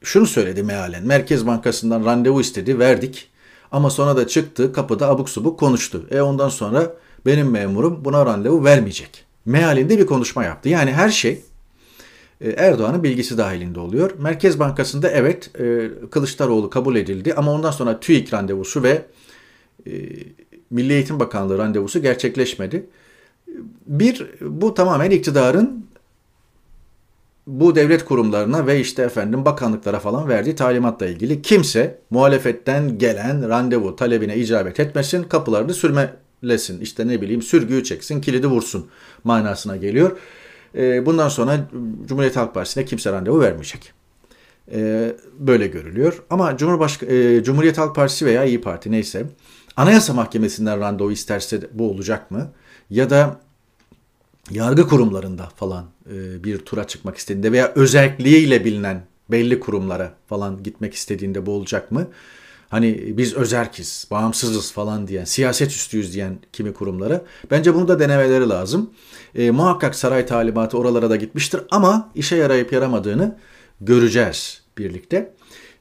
şunu 0.03 0.25
söyledi 0.25 0.63
mealen. 0.63 1.07
Merkez 1.07 1.47
Bankası'ndan 1.47 2.05
randevu 2.05 2.41
istedi, 2.41 2.79
verdik. 2.79 3.29
Ama 3.71 3.89
sonra 3.89 4.17
da 4.17 4.27
çıktı, 4.27 4.73
kapıda 4.73 5.07
abuk 5.07 5.29
subuk 5.29 5.59
konuştu. 5.59 6.07
E 6.11 6.21
ondan 6.21 6.49
sonra 6.49 6.93
benim 7.25 7.51
memurum 7.51 8.05
buna 8.05 8.25
randevu 8.25 8.63
vermeyecek. 8.63 9.25
Mealinde 9.45 9.99
bir 9.99 10.05
konuşma 10.05 10.43
yaptı. 10.43 10.69
Yani 10.69 10.91
her 10.91 11.09
şey 11.09 11.41
e, 12.41 12.49
Erdoğan'ın 12.49 13.03
bilgisi 13.03 13.37
dahilinde 13.37 13.79
oluyor. 13.79 14.11
Merkez 14.19 14.59
Bankası'nda 14.59 15.09
evet 15.09 15.59
e, 15.59 15.89
Kılıçdaroğlu 16.11 16.69
kabul 16.69 16.95
edildi 16.95 17.33
ama 17.33 17.53
ondan 17.53 17.71
sonra 17.71 17.99
TÜİK 17.99 18.33
randevusu 18.33 18.83
ve 18.83 19.05
e, 19.87 19.91
Milli 20.69 20.93
Eğitim 20.93 21.19
Bakanlığı 21.19 21.57
randevusu 21.57 22.01
gerçekleşmedi. 22.01 22.85
Bir, 23.87 24.25
bu 24.41 24.73
tamamen 24.73 25.11
iktidarın 25.11 25.86
bu 27.47 27.75
devlet 27.75 28.05
kurumlarına 28.05 28.67
ve 28.67 28.79
işte 28.79 29.01
efendim 29.01 29.45
bakanlıklara 29.45 29.99
falan 29.99 30.27
verdiği 30.27 30.55
talimatla 30.55 31.05
ilgili 31.05 31.41
kimse 31.41 32.01
muhalefetten 32.09 32.97
gelen 32.97 33.49
randevu 33.49 33.95
talebine 33.95 34.35
icabet 34.35 34.79
etmesin, 34.79 35.23
kapılarını 35.23 35.73
sürmelesin. 35.73 36.81
İşte 36.81 37.07
ne 37.07 37.21
bileyim 37.21 37.41
sürgüyü 37.41 37.83
çeksin, 37.83 38.21
kilidi 38.21 38.47
vursun 38.47 38.87
manasına 39.23 39.77
geliyor. 39.77 40.17
Ee, 40.75 41.05
bundan 41.05 41.29
sonra 41.29 41.59
Cumhuriyet 42.05 42.35
Halk 42.35 42.53
Partisi'ne 42.53 42.85
kimse 42.85 43.11
randevu 43.11 43.41
vermeyecek. 43.41 43.93
Ee, 44.71 45.15
böyle 45.39 45.67
görülüyor. 45.67 46.23
Ama 46.29 46.57
Cumhurbaşk 46.57 47.03
e, 47.03 47.43
Cumhuriyet 47.43 47.77
Halk 47.77 47.95
Partisi 47.95 48.25
veya 48.25 48.45
İyi 48.45 48.61
Parti 48.61 48.91
neyse 48.91 49.25
Anayasa 49.75 50.13
Mahkemesi'nden 50.13 50.79
randevu 50.79 51.11
isterse 51.11 51.59
bu 51.73 51.91
olacak 51.91 52.31
mı? 52.31 52.51
Ya 52.89 53.09
da 53.09 53.39
yargı 54.51 54.87
kurumlarında 54.87 55.49
falan 55.55 55.85
e, 56.11 56.43
bir 56.43 56.57
tura 56.57 56.87
çıkmak 56.87 57.17
istediğinde 57.17 57.51
veya 57.51 57.71
özelliğiyle 57.75 58.65
bilinen 58.65 59.05
belli 59.31 59.59
kurumlara 59.59 60.13
falan 60.27 60.63
gitmek 60.63 60.93
istediğinde 60.93 61.45
bu 61.45 61.51
olacak 61.51 61.91
mı? 61.91 62.07
Hani 62.69 63.17
biz 63.17 63.33
özerkiz, 63.33 64.07
bağımsızız 64.11 64.71
falan 64.71 65.07
diyen, 65.07 65.23
siyaset 65.23 65.71
üstüyüz 65.71 66.13
diyen 66.13 66.39
kimi 66.53 66.73
kurumlara. 66.73 67.21
Bence 67.51 67.75
bunu 67.75 67.87
da 67.87 67.99
denemeleri 67.99 68.49
lazım. 68.49 68.89
E, 69.35 69.51
muhakkak 69.51 69.95
saray 69.95 70.25
talimatı 70.25 70.77
oralara 70.77 71.09
da 71.09 71.15
gitmiştir 71.15 71.61
ama 71.71 72.11
işe 72.15 72.35
yarayıp 72.35 72.73
yaramadığını 72.73 73.37
göreceğiz 73.81 74.61
birlikte. 74.77 75.33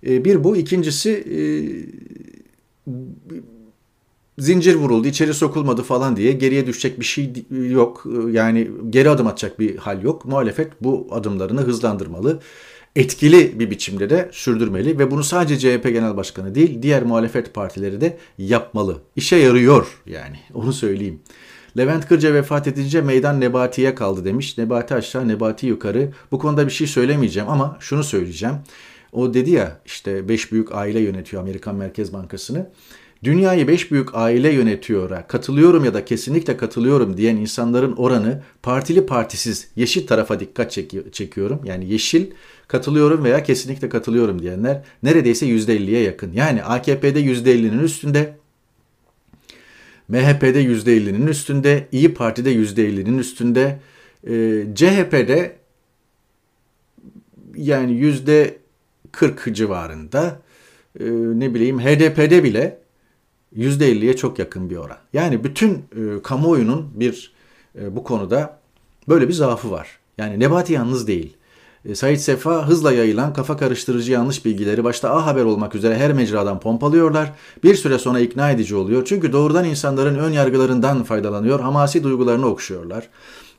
E, 0.06 0.24
bir 0.24 0.44
bu. 0.44 0.56
ikincisi 0.56 1.10
e, 1.10 1.38
zincir 4.38 4.74
vuruldu, 4.74 5.08
içeri 5.08 5.34
sokulmadı 5.34 5.82
falan 5.82 6.16
diye 6.16 6.32
geriye 6.32 6.66
düşecek 6.66 7.00
bir 7.00 7.04
şey 7.04 7.32
yok. 7.50 8.06
Yani 8.30 8.70
geri 8.90 9.10
adım 9.10 9.26
atacak 9.26 9.60
bir 9.60 9.76
hal 9.76 10.02
yok. 10.02 10.24
Muhalefet 10.24 10.72
bu 10.80 11.08
adımlarını 11.10 11.60
hızlandırmalı. 11.60 12.40
Etkili 12.96 13.58
bir 13.60 13.70
biçimde 13.70 14.10
de 14.10 14.28
sürdürmeli 14.32 14.98
ve 14.98 15.10
bunu 15.10 15.24
sadece 15.24 15.58
CHP 15.58 15.84
Genel 15.84 16.16
Başkanı 16.16 16.54
değil 16.54 16.82
diğer 16.82 17.02
muhalefet 17.02 17.54
partileri 17.54 18.00
de 18.00 18.18
yapmalı. 18.38 18.98
İşe 19.16 19.36
yarıyor 19.36 19.86
yani 20.06 20.36
onu 20.54 20.72
söyleyeyim. 20.72 21.20
Levent 21.78 22.08
Kırca 22.08 22.34
vefat 22.34 22.66
edince 22.66 23.00
meydan 23.00 23.40
Nebati'ye 23.40 23.94
kaldı 23.94 24.24
demiş. 24.24 24.58
Nebati 24.58 24.94
aşağı, 24.94 25.28
Nebati 25.28 25.66
yukarı. 25.66 26.12
Bu 26.30 26.38
konuda 26.38 26.66
bir 26.66 26.72
şey 26.72 26.86
söylemeyeceğim 26.86 27.48
ama 27.48 27.76
şunu 27.80 28.04
söyleyeceğim. 28.04 28.54
O 29.12 29.34
dedi 29.34 29.50
ya 29.50 29.80
işte 29.86 30.28
beş 30.28 30.52
büyük 30.52 30.74
aile 30.74 31.00
yönetiyor 31.00 31.42
Amerikan 31.42 31.74
Merkez 31.74 32.12
Bankası'nı. 32.12 32.70
Dünyayı 33.24 33.68
beş 33.68 33.90
büyük 33.90 34.14
aile 34.14 34.52
yönetiyor'a 34.52 35.26
katılıyorum 35.26 35.84
ya 35.84 35.94
da 35.94 36.04
kesinlikle 36.04 36.56
katılıyorum 36.56 37.16
diyen 37.16 37.36
insanların 37.36 37.92
oranı 37.92 38.42
partili 38.62 39.06
partisiz 39.06 39.68
yeşil 39.76 40.06
tarafa 40.06 40.40
dikkat 40.40 40.72
çekiyorum. 41.12 41.60
Yani 41.64 41.92
yeşil 41.92 42.26
katılıyorum 42.68 43.24
veya 43.24 43.42
kesinlikle 43.42 43.88
katılıyorum 43.88 44.42
diyenler 44.42 44.84
neredeyse 45.02 45.46
%50'ye 45.46 46.02
yakın. 46.02 46.32
Yani 46.32 46.62
AKP'de 46.62 47.20
%50'nin 47.20 47.78
üstünde, 47.78 48.36
MHP'de 50.08 50.62
%50'nin 50.62 51.26
üstünde, 51.26 51.88
İyi 51.92 52.14
Parti'de 52.14 52.52
%50'nin 52.52 53.18
üstünde, 53.18 53.80
e, 54.26 54.64
CHP'de 54.74 55.56
yani 57.56 57.92
%40 59.12 59.54
civarında, 59.54 60.42
e, 61.00 61.04
ne 61.10 61.54
bileyim 61.54 61.80
HDP'de 61.80 62.44
bile 62.44 62.85
%50'ye 63.56 64.16
çok 64.16 64.38
yakın 64.38 64.70
bir 64.70 64.76
oran. 64.76 64.96
Yani 65.12 65.44
bütün 65.44 65.72
e, 65.72 66.22
kamuoyunun 66.22 66.90
bir 66.94 67.32
e, 67.80 67.96
bu 67.96 68.04
konuda 68.04 68.60
böyle 69.08 69.28
bir 69.28 69.32
zaafı 69.32 69.70
var. 69.70 69.98
Yani 70.18 70.40
Nebati 70.40 70.72
yalnız 70.72 71.06
değil. 71.06 71.36
E, 71.84 71.94
Said 71.94 72.16
Sefa 72.16 72.68
hızla 72.68 72.92
yayılan 72.92 73.32
kafa 73.32 73.56
karıştırıcı 73.56 74.12
yanlış 74.12 74.44
bilgileri 74.44 74.84
başta 74.84 75.14
A 75.14 75.26
Haber 75.26 75.44
olmak 75.44 75.74
üzere 75.74 75.98
her 75.98 76.12
mecradan 76.12 76.60
pompalıyorlar. 76.60 77.32
Bir 77.64 77.74
süre 77.74 77.98
sonra 77.98 78.20
ikna 78.20 78.50
edici 78.50 78.74
oluyor. 78.74 79.04
Çünkü 79.04 79.32
doğrudan 79.32 79.64
insanların 79.64 80.18
ön 80.18 80.32
yargılarından 80.32 81.04
faydalanıyor. 81.04 81.60
Hamasi 81.60 82.04
duygularını 82.04 82.46
okşuyorlar. 82.46 83.08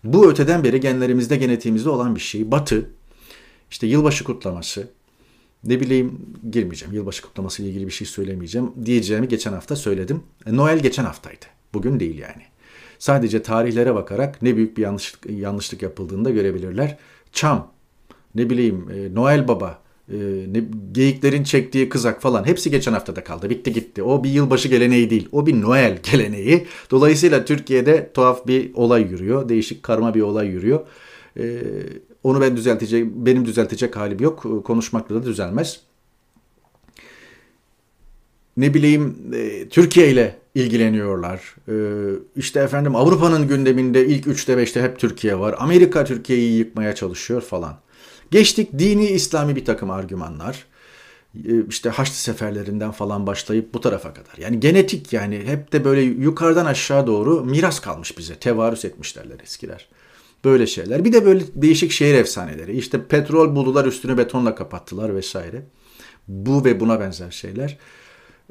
Bu 0.04 0.30
öteden 0.30 0.64
beri 0.64 0.80
genlerimizde, 0.80 1.36
genetiğimizde 1.36 1.90
olan 1.90 2.16
bir 2.16 2.20
şey. 2.20 2.52
Batı, 2.52 2.90
işte 3.72 3.88
yılbaşı 3.88 4.24
kutlaması, 4.24 4.88
ne 5.64 5.80
bileyim 5.80 6.20
girmeyeceğim. 6.52 6.94
Yılbaşı 6.94 7.22
kutlaması 7.22 7.62
ile 7.64 7.70
ilgili 7.70 7.88
bir 7.88 7.92
şey 7.92 8.08
söylemeyeceğim. 8.08 8.72
Diyeceğimi 8.86 9.28
geçen 9.28 9.54
hafta 9.54 9.76
söyledim. 9.76 10.24
E, 10.46 10.56
Noel 10.56 10.80
geçen 10.80 11.06
haftaydı. 11.06 11.46
Bugün 11.74 12.00
değil 12.00 12.18
yani. 12.18 12.44
Sadece 13.00 13.42
tarihlere 13.42 13.96
bakarak 13.96 14.42
ne 14.42 14.56
büyük 14.56 14.78
bir 14.78 14.82
yanlışlık, 14.82 15.30
yanlışlık 15.30 15.82
yapıldığını 15.82 16.26
da 16.26 16.30
görebilirler. 16.30 16.98
Çam, 17.32 17.72
ne 18.36 18.50
bileyim 18.50 18.90
e, 18.92 19.16
Noel 19.16 19.48
Baba, 19.48 19.82
e, 20.12 20.18
ne, 20.48 20.64
geyiklerin 20.92 21.44
çektiği 21.44 21.90
kızak 21.90 22.22
falan 22.22 22.48
hepsi 22.48 22.72
geçen 22.72 22.94
haftada 22.94 23.24
kaldı. 23.24 23.50
Bitti 23.50 23.74
gitti. 23.74 24.04
O 24.04 24.24
bir 24.24 24.30
yılbaşı 24.30 24.68
geleneği 24.68 25.10
değil. 25.10 25.30
O 25.32 25.46
bir 25.46 25.62
Noel 25.62 26.00
geleneği. 26.12 26.68
Dolayısıyla 26.92 27.46
Türkiye'de 27.46 28.12
tuhaf 28.14 28.48
bir 28.48 28.74
olay 28.74 29.02
yürüyor. 29.02 29.50
Değişik 29.50 29.84
karma 29.84 30.14
bir 30.14 30.22
olay 30.22 30.48
yürüyor. 30.48 30.88
E, 31.40 31.62
onu 32.28 32.42
ben 32.42 32.58
düzeltecek, 32.58 33.08
benim 33.16 33.46
düzeltecek 33.46 33.96
halim 33.96 34.20
yok. 34.20 34.66
Konuşmakla 34.66 35.16
da 35.16 35.24
düzelmez. 35.26 35.80
Ne 38.58 38.74
bileyim 38.74 39.18
e, 39.34 39.70
Türkiye 39.70 40.12
ile 40.12 40.38
ilgileniyorlar. 40.56 41.56
E, 41.70 41.76
işte 42.36 42.60
efendim 42.60 42.96
Avrupa'nın 42.96 43.48
gündeminde 43.48 44.06
ilk 44.06 44.26
3'te 44.26 44.54
5'te 44.54 44.82
hep 44.82 45.00
Türkiye 45.00 45.40
var. 45.40 45.56
Amerika 45.58 46.06
Türkiye'yi 46.06 46.58
yıkmaya 46.58 46.96
çalışıyor 46.96 47.42
falan. 47.42 47.78
Geçtik 48.32 48.80
dini 48.80 49.08
İslami 49.08 49.56
bir 49.56 49.66
takım 49.66 49.92
argümanlar. 49.92 50.66
E, 51.36 51.66
işte 51.70 51.90
Haçlı 51.90 52.16
seferlerinden 52.16 52.92
falan 52.92 53.28
başlayıp 53.28 53.74
bu 53.74 53.82
tarafa 53.82 54.14
kadar. 54.14 54.38
Yani 54.38 54.60
genetik 54.60 55.14
yani 55.14 55.44
hep 55.46 55.74
de 55.74 55.86
böyle 55.86 56.02
yukarıdan 56.02 56.66
aşağı 56.66 57.08
doğru 57.08 57.46
miras 57.46 57.80
kalmış 57.80 58.18
bize. 58.18 58.36
Tevarüs 58.36 58.86
etmişlerler 58.86 59.40
eskiler. 59.44 59.88
Böyle 60.48 60.68
şeyler. 60.68 61.06
Bir 61.06 61.14
de 61.14 61.26
böyle 61.26 61.44
değişik 61.56 61.92
şehir 61.92 62.14
efsaneleri. 62.14 62.78
İşte 62.78 63.04
petrol 63.04 63.56
buldular 63.56 63.86
üstünü 63.86 64.18
betonla 64.18 64.56
kapattılar 64.56 65.16
vesaire. 65.16 65.62
Bu 66.28 66.66
ve 66.66 66.80
buna 66.80 67.00
benzer 67.00 67.32
şeyler. 67.32 67.78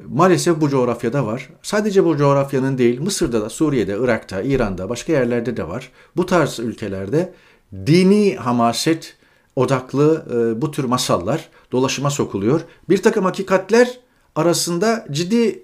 Maalesef 0.07 0.61
bu 0.61 0.69
coğrafyada 0.69 1.25
var. 1.25 1.49
Sadece 1.61 2.05
bu 2.05 2.17
coğrafyanın 2.17 2.77
değil, 2.77 3.01
Mısır'da 3.01 3.41
da, 3.41 3.49
Suriye'de, 3.49 3.97
Irak'ta, 3.99 4.41
İran'da, 4.41 4.89
başka 4.89 5.13
yerlerde 5.13 5.57
de 5.57 5.67
var. 5.67 5.91
Bu 6.15 6.25
tarz 6.25 6.59
ülkelerde 6.59 7.33
dini 7.73 8.35
hamaset 8.35 9.17
odaklı 9.55 10.25
e, 10.31 10.61
bu 10.61 10.71
tür 10.71 10.83
masallar 10.83 11.49
dolaşıma 11.71 12.09
sokuluyor. 12.09 12.61
Bir 12.89 13.03
takım 13.03 13.25
hakikatler 13.25 13.99
arasında 14.35 15.07
ciddi 15.11 15.47
e, 15.47 15.63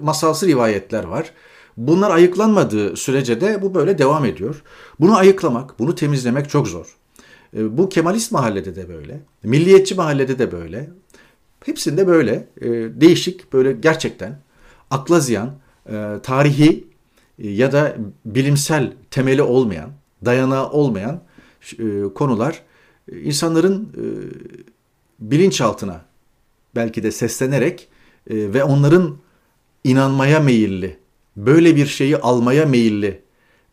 masalsı 0.00 0.46
rivayetler 0.46 1.04
var. 1.04 1.32
Bunlar 1.78 2.10
ayıklanmadığı 2.10 2.96
sürece 2.96 3.40
de 3.40 3.62
bu 3.62 3.74
böyle 3.74 3.98
devam 3.98 4.24
ediyor. 4.24 4.62
Bunu 5.00 5.16
ayıklamak, 5.16 5.78
bunu 5.78 5.94
temizlemek 5.94 6.50
çok 6.50 6.68
zor. 6.68 6.96
E, 7.56 7.78
bu 7.78 7.88
Kemalist 7.88 8.32
mahallede 8.32 8.76
de 8.76 8.88
böyle, 8.88 9.20
milliyetçi 9.42 9.94
mahallede 9.94 10.38
de 10.38 10.52
böyle. 10.52 10.90
Hepsinde 11.64 12.06
böyle 12.06 12.48
e, 12.60 12.68
değişik, 13.00 13.52
böyle 13.52 13.72
gerçekten 13.72 14.38
akla 14.90 15.20
ziyan, 15.20 15.54
e, 15.90 16.14
tarihi 16.22 16.84
ya 17.38 17.72
da 17.72 17.96
bilimsel 18.24 18.92
temeli 19.10 19.42
olmayan, 19.42 19.90
dayanağı 20.24 20.70
olmayan 20.70 21.22
konular 22.14 22.62
insanların 23.22 23.92
bilinçaltına 25.20 26.00
belki 26.74 27.02
de 27.02 27.10
seslenerek 27.10 27.88
ve 28.30 28.64
onların 28.64 29.16
inanmaya 29.84 30.40
meyilli, 30.40 30.98
böyle 31.46 31.76
bir 31.76 31.86
şeyi 31.86 32.16
almaya 32.16 32.66
meyilli 32.66 33.22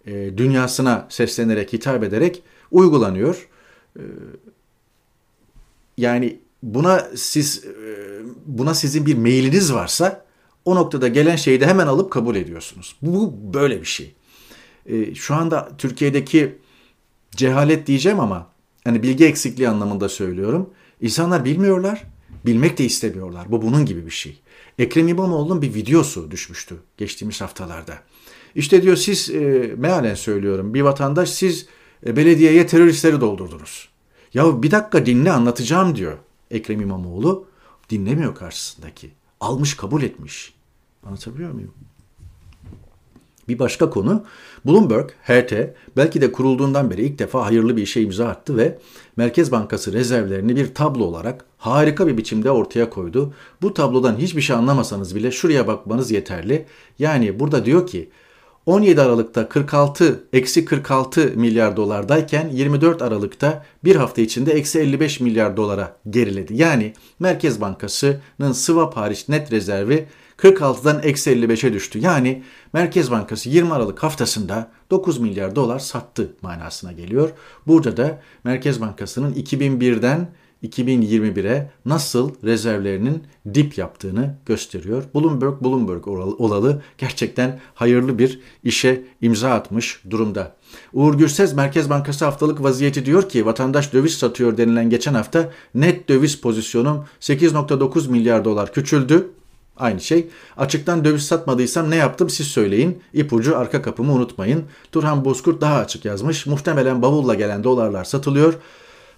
e, 0.05 0.37
dünyasına 0.37 1.07
seslenerek, 1.09 1.73
hitap 1.73 2.03
ederek 2.03 2.43
uygulanıyor. 2.71 3.49
E, 3.97 4.01
yani 5.97 6.39
buna 6.63 7.07
siz 7.15 7.65
e, 7.65 7.95
buna 8.45 8.73
sizin 8.73 9.05
bir 9.05 9.15
meyliniz 9.15 9.73
varsa 9.73 10.25
o 10.65 10.75
noktada 10.75 11.07
gelen 11.07 11.35
şeyi 11.35 11.61
de 11.61 11.67
hemen 11.67 11.87
alıp 11.87 12.11
kabul 12.11 12.35
ediyorsunuz. 12.35 12.95
Bu 13.01 13.33
böyle 13.53 13.81
bir 13.81 13.85
şey. 13.85 14.15
E, 14.85 15.15
şu 15.15 15.35
anda 15.35 15.71
Türkiye'deki 15.77 16.57
cehalet 17.31 17.87
diyeceğim 17.87 18.19
ama 18.19 18.47
yani 18.85 19.03
bilgi 19.03 19.25
eksikliği 19.25 19.69
anlamında 19.69 20.09
söylüyorum. 20.09 20.69
İnsanlar 21.01 21.45
bilmiyorlar, 21.45 22.03
bilmek 22.45 22.77
de 22.77 22.85
istemiyorlar. 22.85 23.51
Bu 23.51 23.61
bunun 23.61 23.85
gibi 23.85 24.05
bir 24.05 24.11
şey. 24.11 24.41
Ekrem 24.79 25.07
İmamoğlu'nun 25.07 25.61
bir 25.61 25.73
videosu 25.73 26.31
düşmüştü 26.31 26.75
geçtiğimiz 26.97 27.41
haftalarda. 27.41 27.99
İşte 28.55 28.81
diyor 28.81 28.95
siz, 28.95 29.29
e, 29.29 29.73
mealen 29.77 30.15
söylüyorum, 30.15 30.73
bir 30.73 30.81
vatandaş 30.81 31.29
siz 31.29 31.65
e, 32.05 32.15
belediyeye 32.15 32.67
teröristleri 32.67 33.21
doldurdunuz. 33.21 33.89
Ya 34.33 34.63
bir 34.63 34.71
dakika 34.71 35.05
dinle 35.05 35.31
anlatacağım 35.31 35.95
diyor 35.95 36.17
Ekrem 36.51 36.81
İmamoğlu. 36.81 37.47
Dinlemiyor 37.89 38.35
karşısındaki. 38.35 39.11
Almış 39.39 39.77
kabul 39.77 40.03
etmiş. 40.03 40.53
Anlatabiliyor 41.05 41.51
muyum? 41.51 41.73
Bir 43.47 43.59
başka 43.59 43.89
konu 43.89 44.25
Bloomberg, 44.65 45.09
HT 45.09 45.53
belki 45.97 46.21
de 46.21 46.31
kurulduğundan 46.31 46.89
beri 46.89 47.01
ilk 47.01 47.19
defa 47.19 47.45
hayırlı 47.45 47.77
bir 47.77 47.81
işe 47.81 48.01
imza 48.01 48.27
attı 48.27 48.57
ve 48.57 48.79
Merkez 49.17 49.51
Bankası 49.51 49.93
rezervlerini 49.93 50.55
bir 50.55 50.73
tablo 50.73 51.03
olarak 51.03 51.45
harika 51.57 52.07
bir 52.07 52.17
biçimde 52.17 52.51
ortaya 52.51 52.89
koydu. 52.89 53.33
Bu 53.61 53.73
tablodan 53.73 54.17
hiçbir 54.17 54.41
şey 54.41 54.55
anlamasanız 54.55 55.15
bile 55.15 55.31
şuraya 55.31 55.67
bakmanız 55.67 56.11
yeterli. 56.11 56.65
Yani 56.99 57.39
burada 57.39 57.65
diyor 57.65 57.87
ki 57.87 58.09
17 58.65 59.01
Aralık'ta 59.01 59.49
46 59.49 60.23
eksi 60.33 60.65
46 60.65 61.33
milyar 61.35 61.77
dolardayken 61.77 62.49
24 62.53 63.01
Aralık'ta 63.01 63.65
bir 63.83 63.95
hafta 63.95 64.21
içinde 64.21 64.53
eksi 64.53 64.79
55 64.79 65.19
milyar 65.19 65.57
dolara 65.57 65.97
geriledi. 66.09 66.53
Yani 66.55 66.93
Merkez 67.19 67.61
Bankası'nın 67.61 68.51
swap 68.51 68.97
hariç 68.97 69.29
net 69.29 69.51
rezervi 69.51 70.07
46'dan 70.37 71.01
eksi 71.03 71.31
55'e 71.31 71.73
düştü. 71.73 71.99
Yani 71.99 72.43
Merkez 72.73 73.11
Bankası 73.11 73.49
20 73.49 73.73
Aralık 73.73 74.03
haftasında 74.03 74.71
9 74.91 75.17
milyar 75.17 75.55
dolar 75.55 75.79
sattı 75.79 76.33
manasına 76.41 76.91
geliyor. 76.91 77.31
Burada 77.67 77.97
da 77.97 78.21
Merkez 78.43 78.81
Bankası'nın 78.81 79.33
2001'den 79.33 80.29
2021'e 80.63 81.71
nasıl 81.85 82.31
rezervlerinin 82.43 83.23
dip 83.53 83.77
yaptığını 83.77 84.35
gösteriyor. 84.45 85.03
Bloomberg 85.15 85.61
Bloomberg 85.61 86.07
olalı 86.07 86.81
gerçekten 86.97 87.59
hayırlı 87.73 88.19
bir 88.19 88.39
işe 88.63 89.03
imza 89.21 89.51
atmış 89.51 90.01
durumda. 90.09 90.55
Uğur 90.93 91.13
Gürses 91.13 91.53
Merkez 91.55 91.89
Bankası 91.89 92.25
haftalık 92.25 92.63
vaziyeti 92.63 93.05
diyor 93.05 93.29
ki 93.29 93.45
vatandaş 93.45 93.93
döviz 93.93 94.13
satıyor 94.13 94.57
denilen 94.57 94.89
geçen 94.89 95.13
hafta 95.13 95.51
net 95.75 96.09
döviz 96.09 96.41
pozisyonum 96.41 97.05
8.9 97.21 98.09
milyar 98.09 98.45
dolar 98.45 98.73
küçüldü. 98.73 99.31
Aynı 99.77 100.01
şey. 100.01 100.27
Açıktan 100.57 101.05
döviz 101.05 101.25
satmadıysam 101.25 101.91
ne 101.91 101.95
yaptım 101.95 102.29
siz 102.29 102.47
söyleyin. 102.47 103.01
İpucu 103.13 103.57
arka 103.57 103.81
kapımı 103.81 104.13
unutmayın. 104.13 104.63
Turhan 104.91 105.25
Bozkurt 105.25 105.61
daha 105.61 105.79
açık 105.79 106.05
yazmış. 106.05 106.45
Muhtemelen 106.45 107.01
bavulla 107.01 107.33
gelen 107.33 107.63
dolarlar 107.63 108.03
satılıyor. 108.03 108.53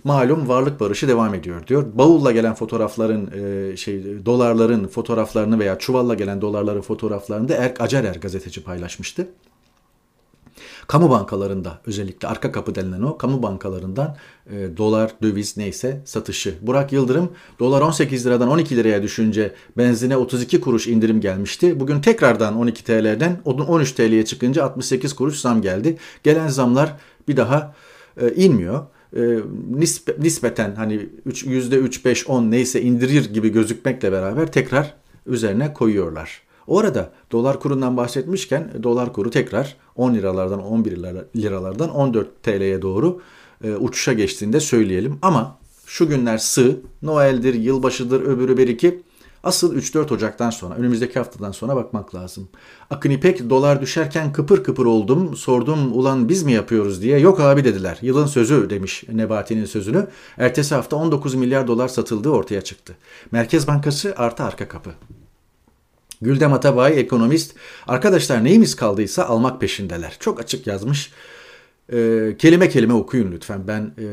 Malum 0.04 0.50
varlık 0.50 0.80
barışı 0.80 1.08
devam 1.08 1.34
ediyor 1.34 1.68
diyor. 1.68 1.86
Bavulla 1.94 2.32
gelen 2.32 2.54
fotoğrafların 2.54 3.32
e, 3.72 3.78
şey 3.78 4.26
dolarların 4.26 4.88
fotoğraflarını 4.88 5.60
veya 5.60 5.78
çuvalla 5.78 6.14
gelen 6.14 6.42
dolarların 6.42 6.82
fotoğraflarını 6.82 7.50
da 7.50 7.56
Erk 7.56 7.82
Acarer 7.82 8.16
gazeteci 8.16 8.64
paylaşmıştı. 8.64 9.28
Kamu 10.88 11.10
bankalarında 11.10 11.82
özellikle 11.86 12.28
arka 12.28 12.52
kapı 12.52 12.76
denilen 12.76 13.02
o 13.02 13.18
kamu 13.18 13.44
bankalarından 13.44 14.16
e, 14.52 14.78
dolar, 14.78 15.12
döviz 15.22 15.58
neyse 15.58 16.02
satışı. 16.06 16.56
Burak 16.62 16.94
Yıldırım 16.94 17.32
dolar 17.60 17.82
18 17.82 18.26
liradan 18.26 18.50
12 18.50 18.76
liraya 18.76 19.04
düşünce 19.04 19.54
benzine 19.78 20.18
32 20.18 20.62
kuruş 20.62 20.88
indirim 20.88 21.22
gelmişti. 21.22 21.80
Bugün 21.80 22.02
tekrardan 22.02 22.58
12 22.58 22.84
TL'den 22.84 23.40
13 23.46 23.92
TL'ye 23.92 24.26
çıkınca 24.26 24.64
68 24.64 25.14
kuruş 25.14 25.40
zam 25.40 25.62
geldi. 25.62 25.98
Gelen 26.24 26.48
zamlar 26.48 26.96
bir 27.28 27.38
daha 27.38 27.76
e, 28.22 28.34
inmiyor 28.34 28.86
e, 29.16 29.22
nispe, 29.70 30.16
nispeten 30.20 30.76
hani 30.76 31.10
3, 31.26 31.44
%3, 31.44 32.06
5, 32.06 32.28
10 32.28 32.52
neyse 32.52 32.82
indirir 32.82 33.34
gibi 33.34 33.50
gözükmekle 33.50 34.12
beraber 34.12 34.52
tekrar 34.52 34.94
üzerine 35.26 35.74
koyuyorlar. 35.74 36.42
Orada 36.68 37.12
dolar 37.32 37.60
kurundan 37.60 37.98
bahsetmişken 37.98 38.72
dolar 38.84 39.14
kuru 39.14 39.30
tekrar 39.30 39.76
10 39.96 40.14
liralardan 40.14 40.64
11 40.64 40.98
liralardan 41.36 41.90
14 41.90 42.44
TL'ye 42.44 42.82
doğru 42.82 43.22
e, 43.64 43.76
uçuşa 43.76 44.14
geçtiğinde 44.14 44.60
söyleyelim. 44.60 45.20
Ama 45.22 45.58
şu 45.86 46.08
günler 46.08 46.38
sığ, 46.38 46.80
Noel'dir, 47.02 47.54
yılbaşıdır, 47.54 48.22
öbürü 48.22 48.58
bir 48.58 48.68
iki. 48.68 49.04
Asıl 49.44 49.76
3-4 49.76 50.14
Ocak'tan 50.14 50.50
sonra, 50.50 50.76
önümüzdeki 50.76 51.20
haftadan 51.20 51.52
sonra 51.52 51.76
bakmak 51.76 52.16
lazım. 52.16 52.50
Akın 52.90 53.10
İpek 53.10 53.50
dolar 53.50 53.82
düşerken 53.82 54.34
kıpır 54.34 54.64
kıpır 54.64 54.86
oldum, 54.86 55.36
sordum 55.36 55.98
ulan 55.98 56.30
biz 56.30 56.44
mi 56.44 56.52
yapıyoruz 56.52 57.02
diye. 57.02 57.20
Yok 57.20 57.40
abi 57.40 57.64
dediler. 57.64 57.98
Yılın 58.02 58.26
sözü 58.26 58.70
demiş 58.70 59.04
Nebati'nin 59.12 59.66
sözünü. 59.66 60.08
Ertesi 60.38 60.76
hafta 60.76 60.96
19 60.96 61.36
milyar 61.36 61.68
dolar 61.68 61.88
satıldığı 61.88 62.30
ortaya 62.30 62.62
çıktı. 62.62 62.96
Merkez 63.32 63.68
Bankası 63.68 64.14
artı 64.18 64.44
arka 64.44 64.68
kapı. 64.68 64.92
Güldem 66.22 66.54
Atabay 66.54 67.00
ekonomist 67.00 67.56
arkadaşlar 67.88 68.44
neyimiz 68.44 68.76
kaldıysa 68.76 69.26
almak 69.26 69.62
peşindeler. 69.62 70.18
Çok 70.20 70.40
açık 70.40 70.68
yazmış. 70.68 71.12
E, 71.94 71.98
kelime 72.40 72.70
kelime 72.70 72.94
okuyun 72.94 73.32
lütfen 73.32 73.68
ben 73.68 73.82
e, 73.98 74.06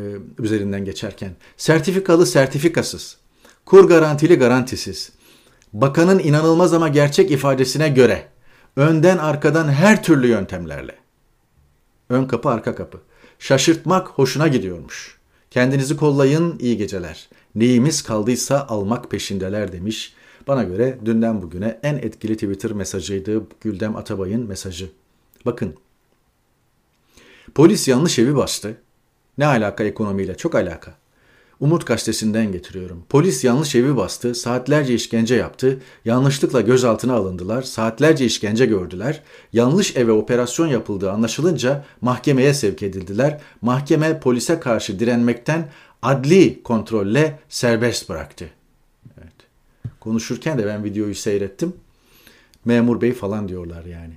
üzerinden 0.43 0.85
geçerken. 0.85 1.31
Sertifikalı 1.57 2.27
sertifikasız, 2.27 3.17
kur 3.64 3.88
garantili 3.88 4.38
garantisiz, 4.38 5.12
bakanın 5.73 6.19
inanılmaz 6.19 6.75
ama 6.75 6.88
gerçek 6.88 7.31
ifadesine 7.31 7.88
göre 7.88 8.29
önden 8.77 9.19
arkadan 9.19 9.69
her 9.69 10.03
türlü 10.03 10.27
yöntemlerle. 10.27 10.95
Ön 12.09 12.25
kapı 12.25 12.49
arka 12.49 12.75
kapı. 12.75 12.99
Şaşırtmak 13.38 14.09
hoşuna 14.09 14.49
gidiyormuş. 14.49 15.19
Kendinizi 15.51 15.97
kollayın 15.97 16.59
iyi 16.59 16.77
geceler. 16.77 17.29
Neyimiz 17.55 18.03
kaldıysa 18.03 18.67
almak 18.69 19.11
peşindeler 19.11 19.73
demiş. 19.73 20.14
Bana 20.49 20.65
göre 20.65 20.99
dünden 21.05 21.43
bugüne 21.43 21.79
en 21.83 21.95
etkili 21.95 22.35
Twitter 22.35 22.73
mesajıydı 22.73 23.43
Güldem 23.61 23.97
Atabay'ın 23.97 24.47
mesajı. 24.47 24.91
Bakın. 25.47 25.75
Polis 27.55 27.89
yanlış 27.89 28.19
evi 28.19 28.37
bastı. 28.37 28.77
Ne 29.39 29.47
alaka 29.47 29.85
ekonomiyle? 29.85 30.37
Çok 30.37 30.55
alaka. 30.55 30.95
Umut 31.61 31.87
gazetesinden 31.87 32.53
getiriyorum. 32.53 33.05
Polis 33.09 33.45
yanlış 33.45 33.75
evi 33.75 33.97
bastı, 33.97 34.35
saatlerce 34.35 34.95
işkence 34.95 35.35
yaptı, 35.35 35.81
yanlışlıkla 36.05 36.61
gözaltına 36.61 37.15
alındılar, 37.15 37.63
saatlerce 37.63 38.25
işkence 38.25 38.67
gördüler. 38.67 39.23
Yanlış 39.53 39.97
eve 39.97 40.13
operasyon 40.13 40.67
yapıldığı 40.67 41.11
anlaşılınca 41.11 41.85
mahkemeye 42.01 42.55
sevk 42.55 42.83
edildiler. 42.83 43.41
Mahkeme 43.63 44.21
polise 44.21 44.61
karşı 44.61 44.99
direnmekten 44.99 45.69
adli 46.03 46.63
kontrolle 46.63 47.39
serbest 47.49 48.09
bıraktı. 48.09 48.51
Konuşurken 50.05 50.59
de 50.59 50.67
ben 50.67 50.85
videoyu 50.85 51.14
seyrettim. 51.14 51.73
Memur 52.64 53.01
bey 53.01 53.12
falan 53.12 53.49
diyorlar 53.49 53.85
yani. 53.85 54.14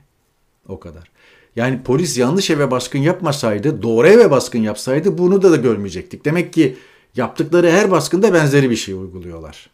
O 0.67 0.79
kadar. 0.79 1.11
Yani 1.55 1.83
polis 1.83 2.17
yanlış 2.17 2.49
eve 2.49 2.71
baskın 2.71 2.99
yapmasaydı, 2.99 3.81
doğru 3.81 4.07
eve 4.07 4.31
baskın 4.31 4.59
yapsaydı 4.59 5.17
bunu 5.17 5.41
da, 5.41 5.51
da 5.51 5.55
görmeyecektik. 5.55 6.25
Demek 6.25 6.53
ki 6.53 6.77
Yaptıkları 7.17 7.71
her 7.71 7.91
baskında 7.91 8.33
benzeri 8.33 8.69
bir 8.69 8.75
şey 8.75 8.95
uyguluyorlar. 8.95 9.69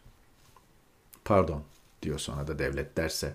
Pardon 1.24 1.62
diyor 2.02 2.18
sonra 2.18 2.46
da 2.46 2.58
devlet 2.58 2.96
derse. 2.96 3.32